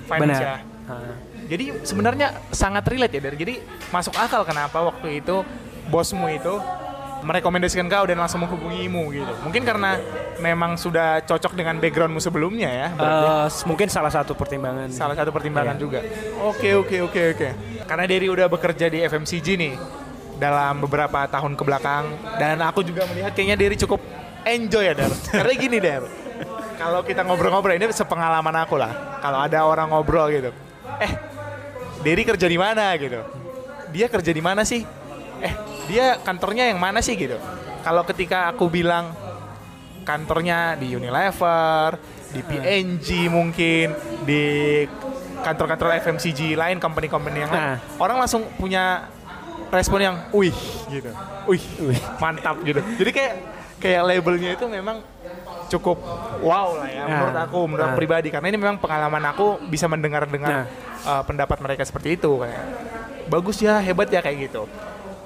[0.09, 0.57] finance ya.
[0.57, 0.89] Benar.
[0.89, 0.95] Ha.
[1.47, 3.37] Jadi sebenarnya sangat relate ya, Dare.
[3.37, 3.61] Jadi
[3.93, 5.45] masuk akal kenapa waktu itu
[5.93, 6.57] bosmu itu
[7.21, 9.33] merekomendasikan kau dan langsung menghubungimu gitu.
[9.43, 9.97] Mungkin karena
[10.37, 12.87] memang sudah cocok dengan backgroundmu sebelumnya ya.
[12.93, 14.89] Eh, mungkin salah satu pertimbangan.
[14.93, 15.81] Salah satu pertimbangan Iya.
[15.81, 15.99] juga.
[16.45, 17.47] Oke oke oke oke.
[17.83, 19.73] Karena Derry udah bekerja di FMCG nih
[20.37, 22.05] dalam beberapa tahun ke belakang
[22.37, 23.97] dan aku juga melihat kayaknya Derry cukup
[24.45, 25.11] enjoy ya Dar.
[25.33, 26.03] Karena gini Der,
[26.77, 29.17] kalau kita ngobrol-ngobrol ini sepengalaman aku lah.
[29.17, 30.53] Kalau ada orang ngobrol gitu,
[31.01, 31.11] eh
[32.05, 33.17] Derry kerja di mana gitu?
[33.89, 34.85] Dia kerja di mana sih?
[35.41, 35.53] Eh
[35.87, 37.39] dia kantornya yang mana sih gitu?
[37.81, 39.15] Kalau ketika aku bilang
[40.03, 41.99] kantornya di Unilever,
[42.31, 44.43] di PNG mungkin, di
[45.37, 47.77] kantor-kantor FMCG lain, company-company yang lain, Nah.
[47.97, 49.07] orang langsung punya
[49.67, 50.55] respon yang, wih
[50.87, 51.11] gitu,
[51.45, 51.63] wih,
[52.17, 52.79] mantap gitu.
[52.79, 53.33] Jadi kayak
[53.77, 55.03] kayak labelnya itu memang
[55.67, 55.99] cukup
[56.39, 57.11] wow lah ya Nah.
[57.11, 57.99] menurut aku, menurut aku Nah.
[57.99, 60.65] pribadi karena ini memang pengalaman aku bisa mendengar-dengar Nah.
[61.03, 62.63] uh, pendapat mereka seperti itu kayak
[63.27, 64.63] bagus ya, hebat ya kayak gitu.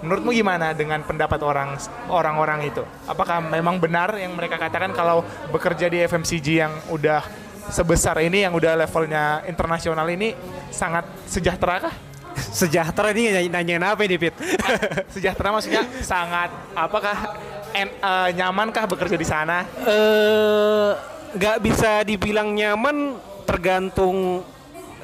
[0.02, 1.78] Menurutmu gimana dengan pendapat orang
[2.10, 2.82] orang-orang itu?
[3.06, 5.22] Apakah memang benar yang mereka katakan kalau
[5.54, 7.22] bekerja di FMCG yang udah
[7.70, 10.34] sebesar ini, yang udah levelnya internasional ini
[10.74, 11.94] sangat sejahtera kah?
[12.60, 14.34] Sejahtera ini nanya- nanyain apa nih, Pit?
[15.14, 17.38] Sejahtera maksudnya sangat apakah
[17.72, 19.70] en, eh, nyamankah bekerja di sana?
[19.86, 20.90] Eh,
[21.38, 24.42] nggak bisa dibilang nyaman tergantung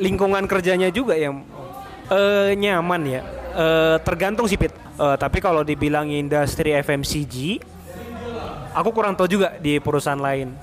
[0.01, 1.29] lingkungan kerjanya juga ya.
[2.09, 3.21] Eh, nyaman ya.
[3.53, 4.86] Eh, tergantung sih Pit.
[4.97, 7.61] Eh, tapi kalau dibilang industri FMCG,
[8.73, 10.57] aku kurang tahu juga di perusahaan lain.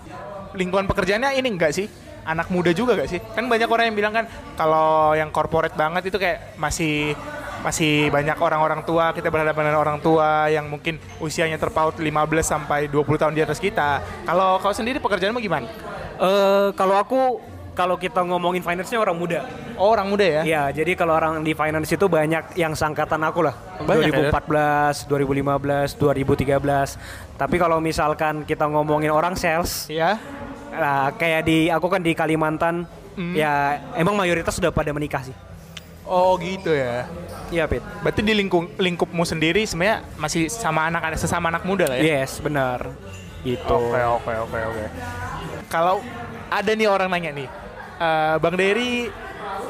[0.59, 1.87] Lingkungan pekerjaannya ini enggak sih?
[2.27, 3.21] Anak muda juga gak sih?
[3.37, 4.25] Kan banyak orang yang bilang kan
[4.57, 7.13] kalau yang corporate banget itu kayak masih
[7.61, 12.11] masih banyak orang-orang tua, kita berhadapan dengan orang tua yang mungkin usianya terpaut 15
[12.45, 14.03] sampai 20 tahun di atas kita.
[14.27, 15.69] Kalau kau sendiri pekerjaanmu gimana?
[16.19, 17.39] Eh, kalau aku
[17.75, 19.41] kalau kita ngomongin finance-nya orang muda.
[19.75, 20.43] Oh, orang muda ya?
[20.47, 23.55] Iya, jadi kalau orang di finance itu banyak yang sangkatan aku lah.
[23.83, 26.95] Banyak ya, 2014, 2015, 2013.
[27.35, 30.23] Tapi kalau misalkan kita ngomongin orang sales, Iya.
[30.71, 33.35] nah, kayak di aku kan di Kalimantan, Hmm.
[33.35, 35.35] ya emang mayoritas sudah pada menikah sih.
[36.07, 37.09] Oh, gitu ya.
[37.49, 37.83] Iya, Pit.
[38.05, 42.23] Berarti di lingkup lingkupmu sendiri sebenarnya masih sama anak ada sesama anak muda lah ya?
[42.23, 42.93] Yes, benar.
[43.41, 43.65] Gitu.
[43.65, 44.85] Oke oke oke oke.
[45.73, 46.05] Kalau
[46.51, 47.49] ada nih orang nanya nih,
[48.01, 49.09] "Eh, Bang Dery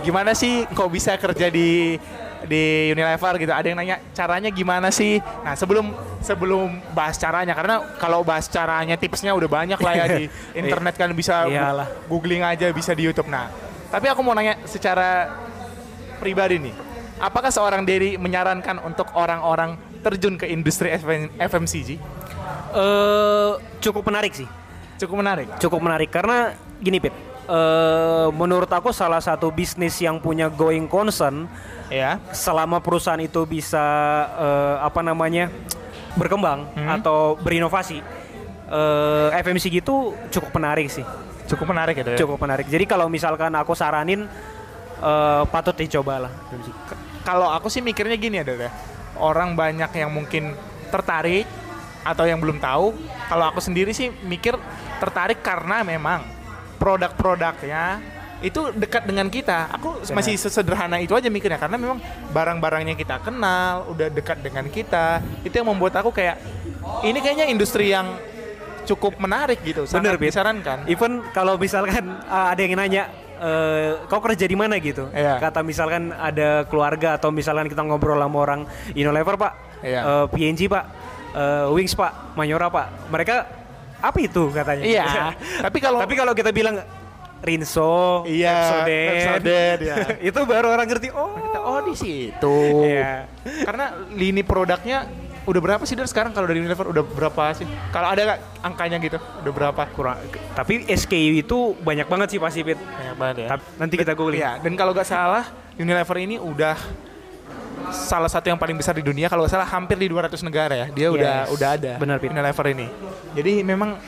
[0.04, 1.96] gimana sih kok bisa kerja di
[2.44, 3.52] di Unilever gitu?
[3.52, 5.16] Ada yang nanya caranya gimana sih?
[5.42, 10.24] Nah sebelum sebelum bahas caranya karena kalau bahas caranya tipsnya udah banyak lah ya di
[10.60, 11.88] internet kan bisa Iyalah.
[12.08, 13.32] googling aja bisa di YouTube.
[13.32, 13.48] Nah
[13.88, 15.30] tapi aku mau nanya secara
[16.18, 16.74] pribadi nih,
[17.20, 21.96] apakah seorang Dery menyarankan untuk orang-orang terjun ke industri FM FMCG?
[22.74, 24.48] Eh, cukup menarik sih.
[24.98, 25.48] Cukup menarik.
[25.62, 27.14] Cukup menarik karena gini, Pit.
[27.44, 31.44] Eh, menurut aku salah satu bisnis yang punya going concern
[31.92, 32.16] Ya.
[32.32, 33.84] selama perusahaan itu bisa
[34.32, 35.52] eh, apa namanya
[36.16, 38.00] berkembang atau berinovasi
[38.66, 39.96] eh, FMCG itu
[40.32, 41.04] cukup menarik sih
[41.44, 42.18] Cukup menarik gitu ya.
[42.18, 44.24] cukup menarik jadi kalau misalkan aku saranin
[44.98, 46.32] eh, patut dicoba lah
[47.20, 48.72] Kalau aku sih mikirnya gini adalah
[49.20, 50.56] orang banyak yang mungkin
[50.88, 51.44] tertarik
[52.00, 52.92] atau yang belum tahu.
[53.28, 54.56] Kalau aku sendiri sih mikir
[54.96, 56.20] tertarik karena memang
[56.84, 57.84] produk-produknya
[58.44, 59.72] itu dekat dengan kita.
[59.72, 60.20] Aku Benar.
[60.20, 61.96] masih sesederhana itu aja mikirnya karena memang
[62.28, 65.24] barang-barangnya kita kenal, udah dekat dengan kita.
[65.40, 66.36] Itu yang membuat aku kayak
[67.00, 68.04] ini kayaknya industri yang
[68.84, 69.88] cukup menarik gitu.
[69.88, 70.28] Sangat Bener, Bit.
[70.36, 70.78] disarankan.
[70.92, 73.08] even kalau misalkan uh, ada yang nanya
[73.40, 75.40] eh, kau kerja di mana gitu Iya.
[75.40, 78.60] kata misalkan ada keluarga atau misalkan kita ngobrol sama orang
[78.92, 80.00] Unilever pak Iya.
[80.04, 80.84] eh, PNG pak
[81.32, 83.63] eh, Wings pak Mayora pak mereka
[84.10, 85.06] apa itu katanya Iya.
[85.64, 86.80] Tapi kalau tapi kalau kita bilang
[87.44, 89.96] Rinso, Iya, Pepsodent, ya.
[90.32, 91.12] itu baru orang ngerti.
[91.12, 92.56] Oh, kita oh di situ.
[92.88, 93.28] Iya.
[93.68, 95.04] Karena lini produknya
[95.44, 97.68] udah berapa sih dari sekarang kalau dari Unilever udah berapa sih?
[97.92, 99.20] Kalau ada nggak angkanya gitu?
[99.44, 99.82] Udah berapa?
[99.92, 100.24] kurang.
[100.56, 102.80] Tapi SKU itu banyak banget sih pasti Pit.
[102.80, 103.48] Banyak banget ya.
[103.52, 104.40] Tapi Nanti kita googling.
[104.40, 105.44] Iya, dan kalau nggak salah
[105.76, 106.80] Unilever ini udah
[107.90, 110.86] salah satu yang paling besar di dunia kalau salah hampir di 200 negara ya.
[110.88, 111.52] Dia udah Yes.
[111.52, 112.16] udah ada Benar.
[112.20, 112.86] Unilever ini.
[113.34, 113.98] Jadi memang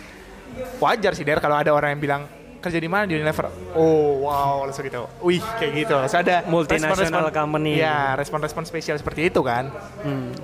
[0.78, 2.22] wajar sih Der kalau ada orang yang bilang
[2.56, 3.46] kerja di mana di Unilever.
[3.78, 5.06] Oh, wow, langsung gitu.
[5.22, 5.94] Wih, kayak gitu.
[5.94, 7.78] Langsung ada Multinational company.
[7.78, 9.70] Iya, respon-respon spesial seperti itu kan.
[10.02, 10.34] Hmm.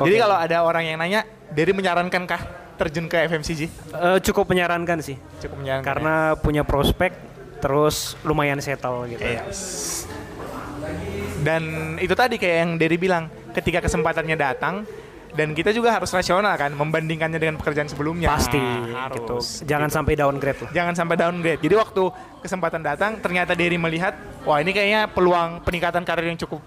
[0.00, 0.22] Jadi Oke.
[0.24, 1.20] kalau ada orang yang nanya,
[1.52, 2.40] Dery menyarankankah
[2.80, 3.60] terjun ke FMCG?
[3.92, 5.20] Eh, cukup menyarankan sih.
[5.44, 5.84] Cukup menyarankan.
[5.84, 7.12] Karena punya prospek
[7.60, 9.20] terus lumayan settle gitu.
[9.20, 9.44] ya?
[9.44, 10.08] Yes.
[11.40, 14.84] Dan itu tadi kayak yang Dery bilang, ketika kesempatannya datang
[15.30, 18.34] dan kita juga harus rasional kan membandingkannya dengan pekerjaan sebelumnya.
[18.34, 19.16] Pasti harus.
[19.16, 19.36] gitu.
[19.66, 20.70] Jangan sampai downgrade lah.
[20.74, 21.60] Jangan sampai downgrade.
[21.62, 22.02] Jadi waktu
[22.42, 26.60] kesempatan datang ternyata Dery melihat, wah ini kayaknya peluang peningkatan karir yang cukup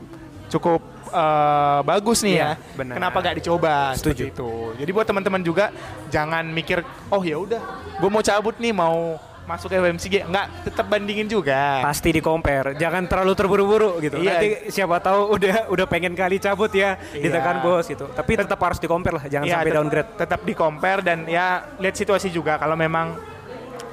[0.54, 2.78] cukup eh, bagus nih Iya, ya.
[2.78, 2.96] benar.
[3.02, 3.76] Kenapa gak dicoba?
[3.98, 4.24] Setuju.
[4.30, 4.52] Itu.
[4.78, 5.74] Jadi buat teman-teman juga
[6.14, 7.62] jangan mikir, oh ya udah,
[7.98, 11.84] gue mau cabut nih mau masuk ke FMCG, enggak, tetap bandingin juga.
[11.84, 12.80] Pasti di compare.
[12.80, 14.20] Jangan terlalu terburu-buru gitu.
[14.24, 14.40] Iya.
[14.40, 17.28] Nanti siapa tahu udah udah pengen kali cabut ya Iya.
[17.28, 18.08] ditekan bos gitu.
[18.08, 19.26] Tapi tetap harus di compare lah.
[19.28, 20.10] Jangan Iya, sampai downgrade.
[20.16, 23.20] Tetap di compare dan ya lihat situasi juga kalau memang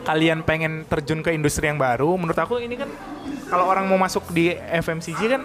[0.01, 2.89] kalian pengen terjun ke industri yang baru, menurut aku ini kan
[3.51, 5.43] kalau orang mau masuk di FMCG kan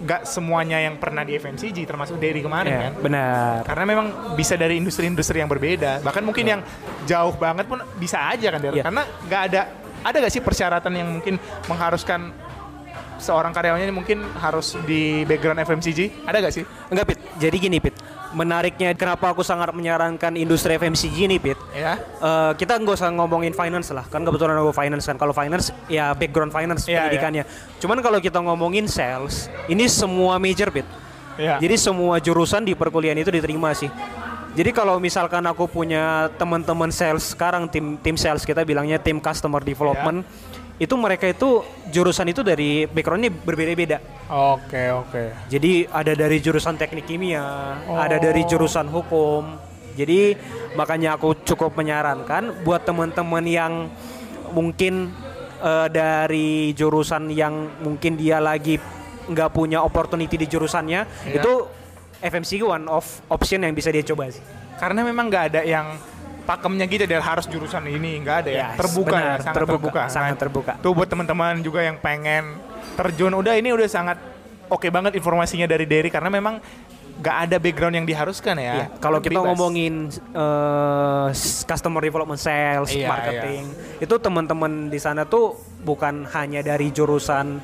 [0.00, 2.92] nggak semuanya yang pernah di FMCG termasuk dari kemarin Iya, kan.
[3.02, 3.54] benar.
[3.66, 4.06] Karena memang
[4.38, 6.00] bisa dari industri-industri yang berbeda.
[6.00, 6.60] Bahkan mungkin yang
[7.04, 8.72] jauh banget pun bisa aja kan, Der.
[8.72, 8.84] Iya.
[8.86, 9.60] Karena nggak ada
[10.00, 11.36] ada gak sih persyaratan yang mungkin
[11.68, 12.32] mengharuskan
[13.20, 16.24] seorang karyawannya ini mungkin harus di background FMCG?
[16.24, 16.64] Ada gak sih?
[16.88, 17.18] Enggak, Pit.
[17.36, 17.92] Jadi gini, Pit.
[18.30, 21.58] Menariknya kenapa aku sangat menyarankan industri FMCG ini, Pit.
[21.74, 21.98] Ya.
[21.98, 25.18] Eh, kita nggak usah ngomongin finance lah, kan kebetulan aku finance kan.
[25.18, 27.44] Kalau finance ya background finance Iya, pendidikannya.
[27.82, 30.86] Cuman kalau kita ngomongin sales, ini semua major Pit.
[31.40, 31.56] Ya.
[31.58, 33.88] Jadi semua jurusan di perkuliahan itu diterima sih.
[34.50, 39.62] Jadi kalau misalkan aku punya teman-teman sales sekarang tim tim sales kita bilangnya tim customer
[39.62, 40.26] development,
[40.80, 41.60] itu mereka itu
[41.92, 44.00] jurusan itu dari backgroundnya berbeda-beda.
[44.32, 45.22] Oke, oke.
[45.52, 48.00] Jadi ada dari jurusan teknik kimia, Oh.
[48.00, 49.60] ada dari jurusan hukum.
[49.92, 50.32] Jadi
[50.72, 53.72] makanya aku cukup menyarankan buat teman-teman yang
[54.56, 55.12] mungkin
[55.60, 58.80] eh, dari jurusan yang mungkin dia lagi
[59.28, 61.36] nggak punya opportunity di jurusannya, Iya.
[61.36, 61.52] itu
[62.24, 64.40] FMCG one of option yang bisa dia coba sih.
[64.80, 65.92] Karena memang nggak ada yang
[66.50, 68.66] pakemnya gitu dari harus jurusan ini nggak ada ya.
[68.74, 70.02] Yes, terbuka benar, ya, sangat terbuka, terbuka.
[70.10, 70.72] sangat Nah, terbuka.
[70.78, 72.58] Tuh buat teman-teman juga yang pengen
[72.98, 74.18] terjun udah ini udah sangat
[74.66, 76.58] oke banget informasinya dari Derry karena memang
[77.20, 78.74] nggak ada background yang diharuskan ya.
[78.74, 79.46] Iya, Kalau kita Bebas.
[79.46, 80.08] ngomongin
[81.30, 83.62] s- customer development sales, Iya, marketing,
[84.00, 87.60] itu teman-teman di sana tuh bukan hanya dari jurusan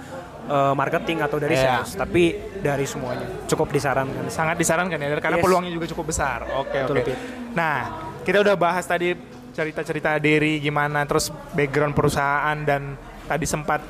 [0.47, 1.83] eh, marketing atau dari Iya.
[1.83, 2.31] sales, tapi
[2.63, 3.27] dari semuanya.
[3.47, 4.31] Cukup disarankan.
[4.31, 5.45] sangat disarankan ya karena Yes.
[5.45, 6.47] peluangnya juga cukup besar.
[6.55, 7.07] Oke Betul, oke.
[7.09, 7.19] Pit.
[7.51, 9.15] Nah kita udah bahas tadi
[9.55, 13.81] cerita-cerita Derry gimana, terus background perusahaan dan tadi sempat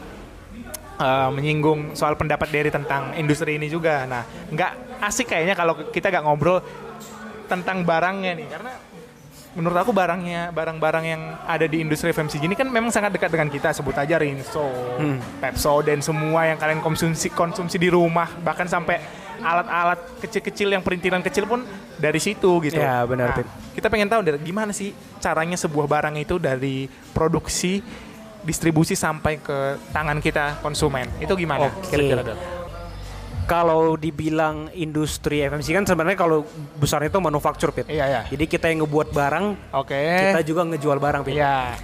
[1.00, 4.04] uh, menyinggung soal pendapat Derry tentang industri ini juga.
[4.04, 4.22] Nah
[4.52, 6.60] nggak asik kayaknya kalau kita nggak ngobrol
[7.48, 8.72] tentang barangnya nih karena
[9.56, 13.48] menurut aku barangnya barang-barang yang ada di industri FMCG ini kan memang sangat dekat dengan
[13.48, 14.68] kita sebut aja Rinso,
[15.00, 15.16] Hmm.
[15.40, 19.00] Pepso dan semua yang kalian konsumsi konsumsi di rumah bahkan sampai
[19.40, 21.64] alat-alat kecil-kecil yang perintilan kecil pun
[21.96, 22.80] dari situ gitu.
[22.80, 27.80] Ya, benar, Nah, kita pengen tahu dari gimana sih caranya sebuah barang itu dari produksi
[28.46, 31.10] distribusi sampai ke tangan kita konsumen.
[31.18, 31.66] Itu gimana?
[31.68, 31.90] Oke.
[31.90, 32.38] Kira-kira?
[33.46, 36.42] Kalau dibilang industri FMCG kan sebenarnya kalau
[36.78, 37.86] besarnya itu manufaktur, Pit.
[37.86, 38.22] Iya, ya.
[38.26, 39.94] Jadi kita yang ngebuat barang, Oke.
[39.94, 41.38] kita juga ngejual barang, Pit.
[41.38, 41.78] Iya.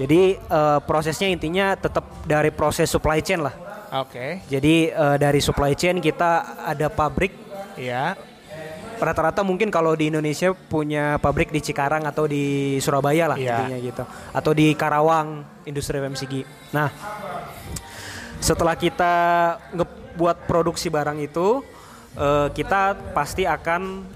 [0.00, 3.52] Jadi eh, prosesnya intinya tetap dari proses supply chain lah.
[3.92, 4.40] Oke.
[4.48, 7.36] Jadi eh, dari supply chain kita ada pabrik
[7.76, 8.16] Iya.
[9.02, 13.66] rata-rata mungkin kalau di Indonesia punya pabrik di Cikarang atau di Surabaya lah Iya.
[13.66, 16.46] intinya gitu atau di Karawang industri FMCG.
[16.70, 16.86] Nah,
[18.38, 19.14] setelah kita
[19.74, 21.60] ngebuat produksi barang itu
[22.14, 24.06] eh, kita pasti akan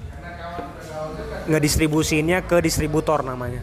[1.47, 3.62] ngedistribusinya ke distributor namanya.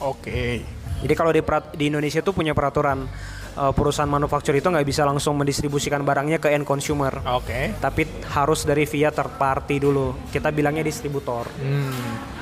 [0.00, 0.64] Oke.
[1.00, 1.40] Jadi kalau di,
[1.76, 3.08] di Indonesia tuh punya peraturan
[3.52, 7.74] eh, perusahaan manufaktur itu nggak bisa langsung mendistribusikan barangnya ke end consumer Oke.
[7.76, 10.14] tapi harus dari via third party dulu.
[10.28, 11.46] Kita bilangnya distributor.
[11.56, 11.90] Hmm.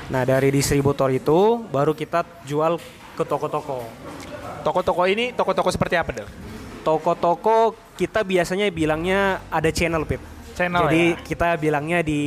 [0.09, 2.81] Nah, dari distributor itu baru kita jual
[3.13, 3.85] ke toko-toko.
[4.59, 6.29] Toko-toko ini toko-toko seperti apa, Del?
[6.81, 10.17] Toko-toko kita biasanya bilangnya ada channel, Pip.
[10.55, 11.15] Channel Jadi ya?
[11.21, 12.21] kita bilangnya di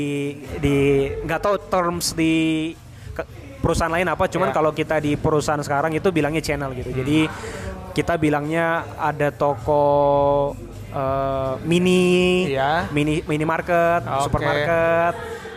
[0.57, 0.77] di
[1.19, 2.71] nggak tahu terms di
[3.11, 4.55] ke- perusahaan lain apa, cuman Ya.
[4.55, 6.95] kalau kita di perusahaan sekarang itu bilangnya channel gitu.
[6.95, 7.27] Jadi
[7.93, 9.85] kita bilangnya ada toko
[10.93, 12.93] eh, mini, Iya.
[12.93, 14.29] mini minimarket, Oke.
[14.29, 15.15] supermarket,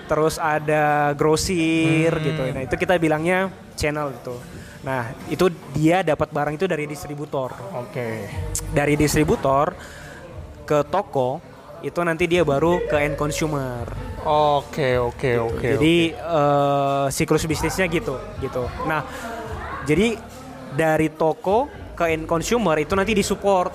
[0.08, 2.24] terus ada grosir Hmm.
[2.24, 2.42] gitu.
[2.56, 4.40] Nah itu kita bilangnya channel gitu.
[4.88, 7.52] Nah itu dia dapat barang itu dari distributor.
[7.76, 8.32] Oke.
[8.72, 9.76] Dari distributor
[10.64, 11.44] ke toko
[11.84, 13.84] itu nanti dia baru ke end consumer.
[14.26, 15.68] Oke, oke, oke.
[15.78, 18.66] Jadi eh, siklus bisnisnya gitu, gitu.
[18.88, 19.04] Nah,
[19.84, 20.16] jadi
[20.72, 23.72] dari toko ke end consumer itu nanti disupport.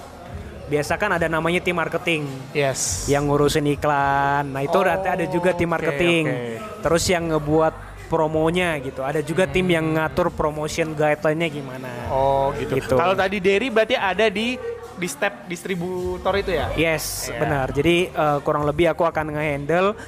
[0.70, 3.11] Biasa kan ada namanya tim marketing yes.
[3.11, 4.54] yang ngurusin iklan.
[4.54, 6.24] Nah, itu Oh, ada juga tim marketing.
[6.30, 6.78] oke.
[6.87, 7.74] Terus yang ngebuat
[8.06, 9.02] promonya gitu.
[9.02, 11.90] Ada juga tim yang ngatur promotion guideline-nya gimana.
[12.06, 12.78] Oh, gitu.
[12.78, 12.94] Gitu.
[12.94, 14.54] Kalau tadi Derry berarti ada di
[14.94, 16.70] di step distributor itu ya?
[16.78, 17.38] Yes, Iya.
[17.42, 17.66] benar.
[17.74, 19.98] Jadi eh, kurang lebih aku akan nge-handle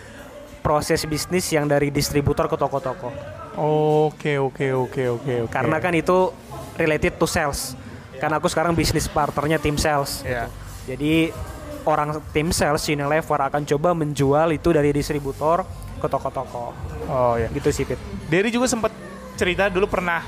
[0.63, 3.11] proses bisnis yang dari distributor ke toko-toko.
[3.59, 5.53] Oke, oke, oke, oke, oke.
[5.53, 6.31] Karena kan itu
[6.79, 7.75] related to sales.
[8.23, 10.23] Karena aku sekarang bisnis partnernya tim sales.
[10.23, 10.47] Iya.
[10.87, 11.35] Jadi
[11.83, 15.67] orang tim sales Unilever akan coba menjual itu dari distributor
[15.99, 16.71] ke toko-toko.
[17.11, 17.51] Oh ya.
[17.51, 17.99] Gitu sih, Pit.
[18.31, 18.95] Derry juga sempat
[19.35, 20.23] cerita dulu pernah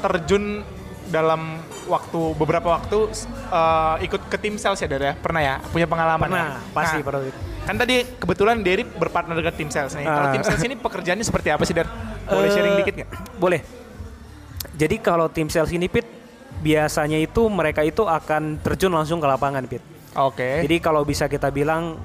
[0.00, 0.62] terjun
[1.10, 1.58] dalam
[1.90, 3.10] waktu beberapa waktu
[3.50, 5.14] eh, ikut ke tim sales ya Derry ya?
[5.18, 5.54] Pernah ya?
[5.66, 6.70] Punya pengalaman Pernah, ya?
[6.70, 7.20] pasti Nah, pernah.
[7.66, 10.06] Kan tadi kebetulan Derry berpartner dengan tim sales nih.
[10.06, 10.32] Kalau Ah.
[10.32, 11.90] tim sales ini pekerjaannya seperti apa sih, Der?
[12.24, 13.10] Boleh Eh, sharing dikit nggak?
[13.36, 13.60] Boleh.
[14.78, 16.06] Jadi kalau tim sales ini, Pit,
[16.60, 19.82] biasanya itu mereka itu akan terjun langsung ke lapangan, Pit.
[20.16, 20.64] Oke.
[20.64, 21.98] Jadi kalau bisa kita bilang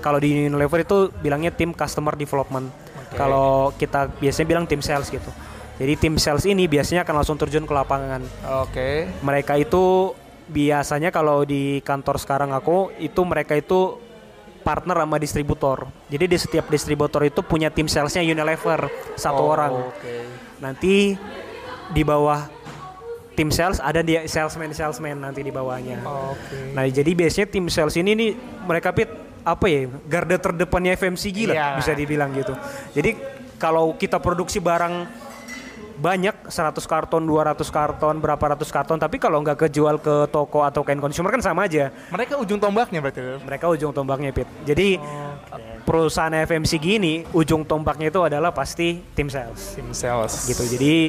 [0.00, 2.70] kalau di Unilever itu bilangnya tim customer development.
[3.16, 5.30] Kalau kita biasanya bilang tim sales gitu.
[5.76, 8.20] Jadi tim sales ini biasanya akan langsung terjun ke lapangan.
[8.64, 9.08] Oke.
[9.24, 10.12] Mereka itu
[10.46, 13.98] biasanya kalau di kantor sekarang aku itu mereka itu
[14.62, 15.86] partner sama distributor.
[16.10, 19.72] Jadi di setiap distributor itu punya tim salesnya Unilever satu Oh, orang.
[19.94, 20.26] Oke.
[20.58, 21.14] Nanti
[21.94, 22.55] di bawah
[23.36, 26.00] tim sales ada dia salesman salesman nanti di bawahnya.
[26.02, 26.72] Oke.
[26.72, 28.30] Nah, jadi biasanya tim sales ini nih
[28.64, 29.12] mereka pit
[29.44, 29.86] apa ya?
[30.08, 31.68] Garda terdepannya FMCG lah Iya.
[31.78, 32.56] bisa dibilang gitu.
[32.90, 33.14] Jadi
[33.56, 35.06] kalau kita produksi barang
[35.96, 40.84] banyak 100 karton, 200 karton, berapa ratus karton, tapi kalau nggak kejual ke toko atau
[40.84, 41.88] ke end consumer kan sama aja.
[42.12, 43.40] Mereka ujung tombaknya berarti.
[43.40, 44.44] Mereka ujung tombaknya pit.
[44.68, 45.00] Jadi
[45.88, 50.44] perusahaan FMCG ini ujung tombaknya itu adalah pasti tim sales Tim sales.
[50.44, 50.68] gitu.
[50.68, 51.08] Jadi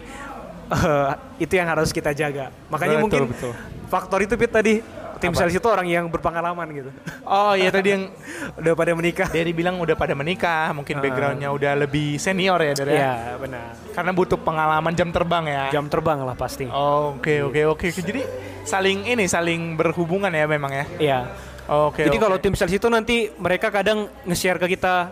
[0.70, 2.52] eh, itu yang harus kita jaga.
[2.68, 3.54] Makanya Betul, mungkin betul.
[3.88, 4.74] faktor itu Pit tadi
[5.18, 5.40] tim Apa?
[5.42, 6.90] sales itu orang yang berpengalaman gitu.
[7.26, 8.04] Oh iya tadi yang
[8.62, 9.28] Udah pada menikah.
[9.34, 11.02] Derry bilang udah pada menikah, mungkin Ah.
[11.02, 12.94] backgroundnya udah lebih senior ya, Der ya?
[12.94, 13.74] Iya, benar.
[13.94, 15.64] Karena butuh pengalaman jam terbang ya.
[15.74, 16.70] Jam terbang lah pasti.
[16.70, 17.88] Oke oke oke.
[17.90, 18.22] Jadi
[18.62, 20.86] saling ini saling berhubungan ya memang ya.
[20.98, 21.20] Iya.
[21.68, 22.06] Oke.
[22.06, 22.24] Jadi oke.
[22.24, 25.12] kalau tim sales itu nanti mereka kadang nge-share ke kita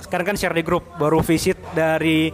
[0.00, 2.28] sekarang kan share di grup baru visit dari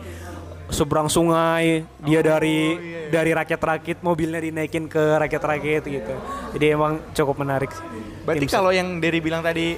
[0.71, 2.79] seberang sungai dia dari
[3.11, 6.15] dari rakit-rakit mobilnya dinaikin ke rakit-rakit gitu.
[6.55, 7.71] Jadi emang cukup menarik
[8.25, 9.75] Berarti Tim kalau yang Derry bilang tadi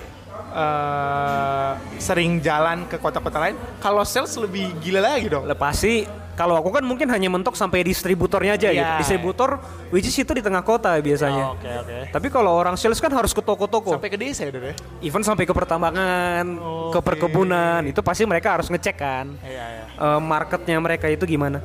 [0.53, 5.47] eh, sering jalan ke kota-kota lain, kalau sales lebih gila lagi dong.
[5.57, 8.97] Pasti kalau aku kan mungkin hanya mentok sampai distributornya aja gitu Iya.
[8.97, 9.61] distributor
[9.93, 11.97] which is itu di tengah kota biasanya Oke oke.
[12.09, 14.73] tapi kalau orang sales kan harus ke toko-toko Sampai ke desa ya, ya?
[15.05, 16.45] even sampai ke pertambangan
[16.89, 17.05] ke Oke.
[17.05, 19.85] perkebunan itu pasti mereka harus ngecek kan Iya iya.
[19.93, 21.61] eh, marketnya mereka itu gimana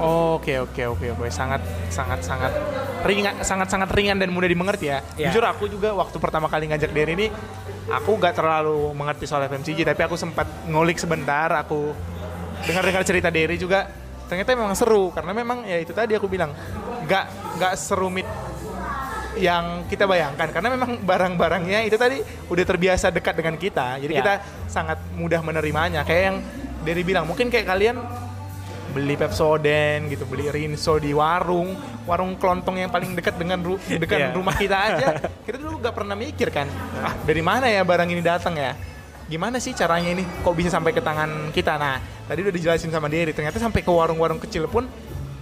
[0.00, 1.60] Oke oke oke oke sangat
[1.92, 2.52] sangat sangat
[3.04, 5.04] ringan sangat sangat ringan dan mudah dimengerti ya.
[5.12, 5.28] Iya.
[5.28, 7.26] Jujur aku juga waktu pertama kali ngajak Derry ini
[7.90, 11.92] aku gak terlalu mengerti soal FMCG tapi aku sempat ngulik sebentar aku
[12.62, 13.88] dengar-dengar cerita Derry juga
[14.26, 16.54] ternyata memang seru karena memang ya itu tadi aku bilang
[17.04, 17.24] gak
[17.56, 18.26] gak serumit
[19.36, 24.18] yang kita bayangkan karena memang barang-barangnya itu tadi udah terbiasa dekat dengan kita jadi Ya.
[24.20, 24.32] kita
[24.66, 26.36] sangat mudah menerimanya kayak yang
[26.80, 27.96] Derry bilang mungkin kayak kalian
[28.90, 34.18] beli Pepsodent gitu, beli Rinso di warung, warung kelontong yang paling dekat dengan ru- dekat
[34.18, 34.28] Iya.
[34.34, 35.06] rumah kita aja.
[35.46, 36.66] Kita dulu nggak pernah mikir kan,
[36.98, 38.74] ah dari mana ya barang ini datang ya?
[39.30, 41.78] Gimana sih caranya ini kok bisa sampai ke tangan kita?
[41.78, 44.90] Nah, tadi udah dijelasin sama Derry, ternyata sampai ke warung-warung kecil pun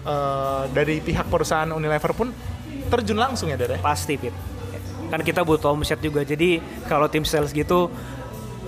[0.05, 2.29] eh, dari pihak perusahaan Unilever pun
[2.88, 3.77] terjun langsung ya, Dere?
[3.81, 4.33] pasti Pit
[5.09, 7.88] kan kita butuh omset juga jadi kalau tim sales gitu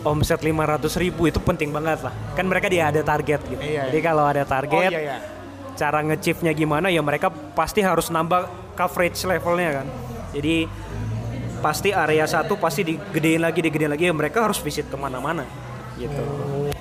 [0.01, 4.01] omset 500 ribu itu penting banget lah kan mereka dia ada target gitu Iya, jadi
[4.01, 4.05] iya.
[4.05, 5.19] kalau ada Oh target iya ya.
[5.77, 9.87] cara nge-chiefnya gimana ya mereka pasti harus nambah coverage levelnya kan
[10.33, 10.65] jadi
[11.61, 15.45] pasti area satu pasti digedein lagi digedein lagi ya mereka harus visit ke mana-mana
[15.97, 16.21] gitu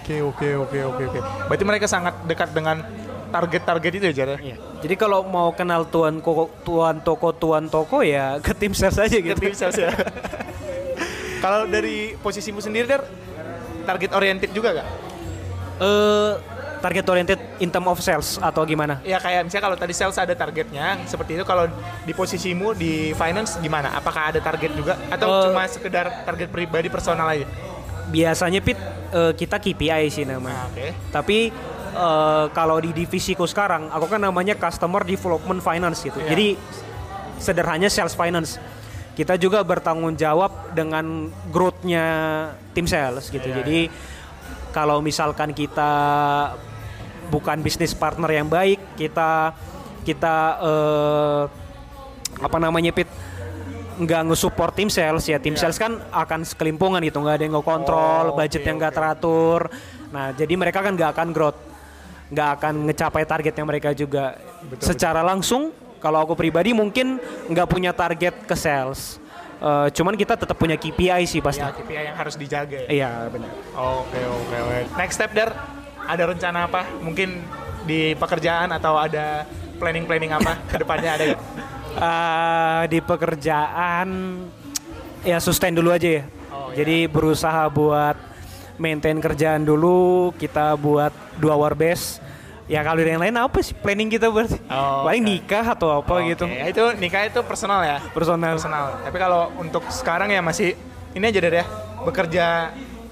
[0.09, 1.19] Oke oke oke oke oke.
[1.45, 2.81] Berarti mereka sangat dekat dengan
[3.29, 4.29] target-target itu ya, Jar?
[4.41, 4.57] Iya.
[4.81, 9.13] jadi kalau mau kenal tuan koko, tuan toko tuan toko ya ke tim sales aja
[9.21, 9.93] gitu Tim sales ya.
[11.45, 13.05] Kalau dari posisimu sendiri, Der,
[13.85, 14.87] target oriented juga gak?
[15.79, 16.31] eh
[16.79, 20.31] target oriented in term of sales atau gimana Ya kayak misalnya kalau tadi sales ada
[20.31, 21.67] targetnya, seperti itu kalau
[22.03, 23.91] di posisimu di finance gimana?
[23.93, 27.45] Apakah ada target juga atau Eh, cuma sekedar target pribadi personal aja?
[28.09, 28.73] biasanya pit
[29.13, 30.65] eh, kita KPI sih namanya.
[30.65, 30.87] Nah, oke.
[31.13, 31.37] Tapi
[31.93, 36.17] eh, kalau di divisiku sekarang, aku kan namanya Customer Development Finance gitu.
[36.17, 36.33] Iya.
[36.33, 36.47] Jadi
[37.37, 38.57] sederhananya sales finance.
[39.13, 42.05] Kita juga bertanggung jawab dengan growth-nya
[42.71, 43.45] tim sales gitu.
[43.45, 43.79] Iya, Jadi
[44.71, 45.91] kalau misalkan kita
[47.29, 49.53] bukan bisnis partner yang baik, kita
[50.01, 51.41] kita eh,
[52.39, 53.07] apa namanya pit?
[53.99, 55.35] Nggak nge-support tim sales ya.
[55.37, 55.61] Tim Iya.
[55.61, 58.99] sales kan akan sekelimpungan gitu nggak ada yang ngekontrol Oh, budget yang nggak oke.
[58.99, 59.61] teratur.
[60.09, 61.59] Nah jadi mereka kan nggak akan growth
[62.29, 64.39] nggak akan ngecapai targetnya mereka juga.
[64.77, 69.19] Secara langsung kalau aku pribadi mungkin nggak punya target ke sales.
[69.59, 71.59] Eh, cuman kita tetap punya KPI sih pasti.
[71.59, 72.87] Ya, KPI yang harus dijaga ya.
[72.87, 73.51] iya benar.
[73.75, 74.79] Oke oke oke.
[74.95, 75.51] Next step Der,
[76.10, 76.89] ada rencana apa?
[77.06, 77.38] Mungkin
[77.86, 79.45] di pekerjaan atau ada
[79.78, 81.41] planning-planning apa ke depannya ada gak?
[81.89, 84.08] Eh, di pekerjaan
[85.22, 86.24] ya sustain dulu aja ya.
[86.50, 88.17] Oh, Jadi berusaha buat
[88.82, 92.22] maintain kerjaan dulu, kita buat dua war base.
[92.69, 94.62] Ya kalau yang lain apa sih planning kita berarti?
[94.69, 95.30] Oh, Paling oke.
[95.34, 96.45] nikah atau apa gitu.
[96.45, 97.98] Oke, itu nikah itu personal ya.
[98.13, 98.54] Personal.
[98.62, 98.86] Personal.
[99.02, 100.78] Tapi kalau untuk sekarang ya masih
[101.17, 101.65] ini aja deh ya.
[102.06, 102.45] Bekerja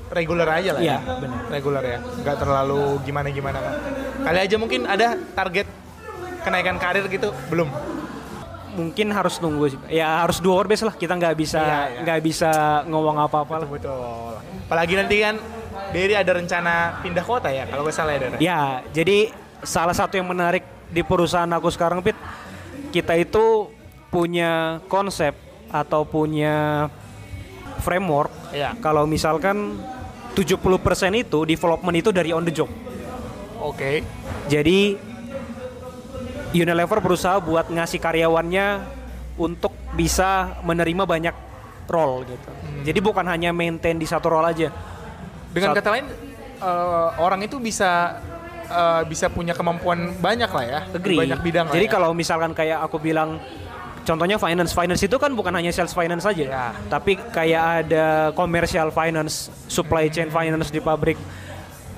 [0.09, 1.15] reguler aja lah Iya, ya.
[1.19, 1.39] benar.
[1.49, 1.97] Reguler ya.
[1.99, 3.73] Nggak terlalu gimana-gimana kan.
[4.23, 5.67] Kali aja mungkin ada target
[6.41, 7.67] kenaikan karir gitu belum.
[8.73, 9.79] Mungkin harus nunggu sih.
[9.89, 10.93] Ya harus dua base lah.
[10.93, 11.99] Kita nggak bisa Iya, iya.
[12.05, 12.51] nggak bisa
[12.85, 13.67] ngomong apa-apa lah.
[13.67, 14.37] Betul.
[14.67, 15.35] Apalagi nanti kan
[15.87, 18.37] Derry ada rencana pindah kota ya kalau nggak salah ya Dara.
[18.37, 19.31] Ya, jadi
[19.63, 22.15] salah satu yang menarik di perusahaan aku sekarang, Pit,
[22.91, 23.71] kita itu
[24.07, 25.35] punya konsep
[25.67, 26.87] atau punya
[27.79, 28.31] framework.
[28.51, 28.75] Iya.
[28.79, 29.79] Kalau misalkan
[30.37, 30.53] 70%
[31.17, 32.69] itu development itu dari on the job.
[33.57, 34.05] Oke.
[34.45, 34.93] Jadi
[36.53, 38.65] Unilever berusaha buat ngasih karyawannya
[39.35, 41.35] untuk bisa menerima banyak
[41.89, 42.49] role gitu.
[42.85, 44.69] Jadi bukan hanya maintain di satu role aja.
[45.51, 46.05] Dengan Saat- kata lain
[46.61, 48.21] eh, orang itu bisa
[48.69, 50.79] eh, bisa punya kemampuan banyak lah ya.
[50.93, 51.17] Agree.
[51.17, 51.91] Banyak bidang Jadi ya.
[51.91, 53.41] kalau misalkan kayak aku bilang
[54.07, 56.67] contohnya finance, finance itu kan bukan hanya sales finance saja, Ya.
[56.87, 61.19] tapi kayak ada commercial finance, supply chain finance di pabrik,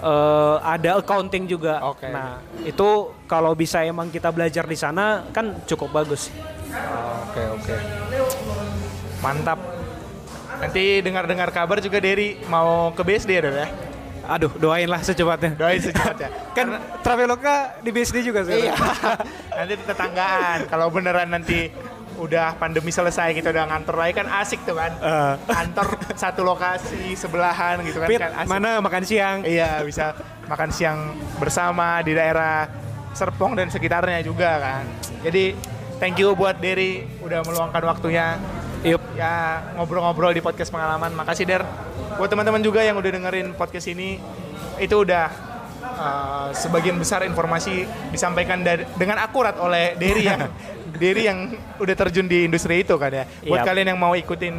[0.02, 1.86] eh, ada accounting juga.
[1.86, 2.10] Oke.
[2.10, 6.34] Nah itu kalau bisa emang kita belajar di sana kan cukup bagus.
[7.30, 7.76] Oke oke.
[9.22, 9.60] Mantap.
[10.60, 13.68] Nanti dengar-dengar kabar juga Derry mau ke BSD ya, ya?
[14.30, 15.56] Aduh doain lah secepatnya.
[15.56, 16.30] Doain secepatnya.
[16.58, 16.68] kan
[17.02, 18.68] Traveloka di BSD juga sih.
[18.68, 18.76] Iya.
[19.58, 20.68] nanti di tetanggaan.
[20.68, 21.72] Kalau beneran nanti
[22.20, 24.92] udah pandemi selesai kita udah ngantor lagi kan asik tuh kan.
[25.48, 28.08] Kantor satu lokasi sebelahan gitu kan.
[28.12, 28.50] Pit, kan asik.
[28.52, 29.38] mana makan siang?
[29.48, 30.14] Iya bisa
[30.46, 32.68] makan siang bersama di daerah
[33.10, 34.84] Serpong dan sekitarnya juga kan.
[35.26, 35.58] Jadi
[35.98, 38.38] thank you buat Derry udah meluangkan waktunya
[38.86, 39.02] Yup.
[39.18, 41.12] ya ngobrol-ngobrol di podcast pengalaman.
[41.16, 41.64] Makasih Der.
[42.16, 44.20] Buat teman-teman juga yang udah dengerin podcast ini
[44.80, 45.28] itu udah
[46.00, 50.48] uh, sebagian besar informasi disampaikan dari, dengan akurat oleh Derry yang
[50.98, 53.26] Derry yang udah terjun di industri itu kan ya.
[53.46, 53.68] Buat Yap.
[53.70, 54.56] kalian yang mau ikutin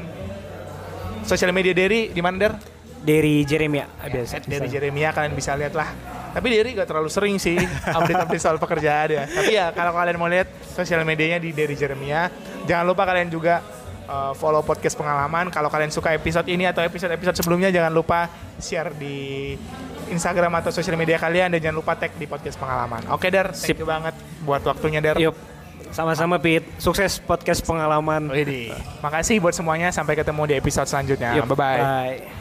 [1.24, 2.55] sosial media Derry di mana Der?
[3.01, 4.45] Dari Jeremia biasa.
[4.45, 5.89] dari Jeremia kalian bisa lihat lah.
[6.31, 7.57] Tapi Derry gak terlalu sering sih
[7.97, 9.24] update-update soal pekerjaan ya.
[9.24, 12.28] Tapi ya kalau kalian mau lihat sosial medianya di Derry Jeremia,
[12.68, 13.64] jangan lupa kalian juga
[14.05, 15.49] uh, follow podcast pengalaman.
[15.49, 18.28] Kalau kalian suka episode ini atau episode-episode sebelumnya, jangan lupa
[18.61, 19.57] share di
[20.11, 23.07] Instagram atau sosial media kalian dan jangan lupa tag di podcast pengalaman.
[23.14, 23.78] Oke Der, thank Sip.
[23.78, 24.12] you banget
[24.43, 25.16] buat waktunya Der.
[25.16, 25.49] Yup.
[25.91, 26.62] Sama-sama Pit.
[26.78, 28.30] Sukses podcast pengalaman.
[28.30, 28.72] Widih.
[29.03, 29.91] Makasih buat semuanya.
[29.91, 31.36] Sampai ketemu di episode selanjutnya.
[31.36, 31.51] Yup.
[31.55, 31.80] Bye-bye.
[31.82, 32.39] Bye.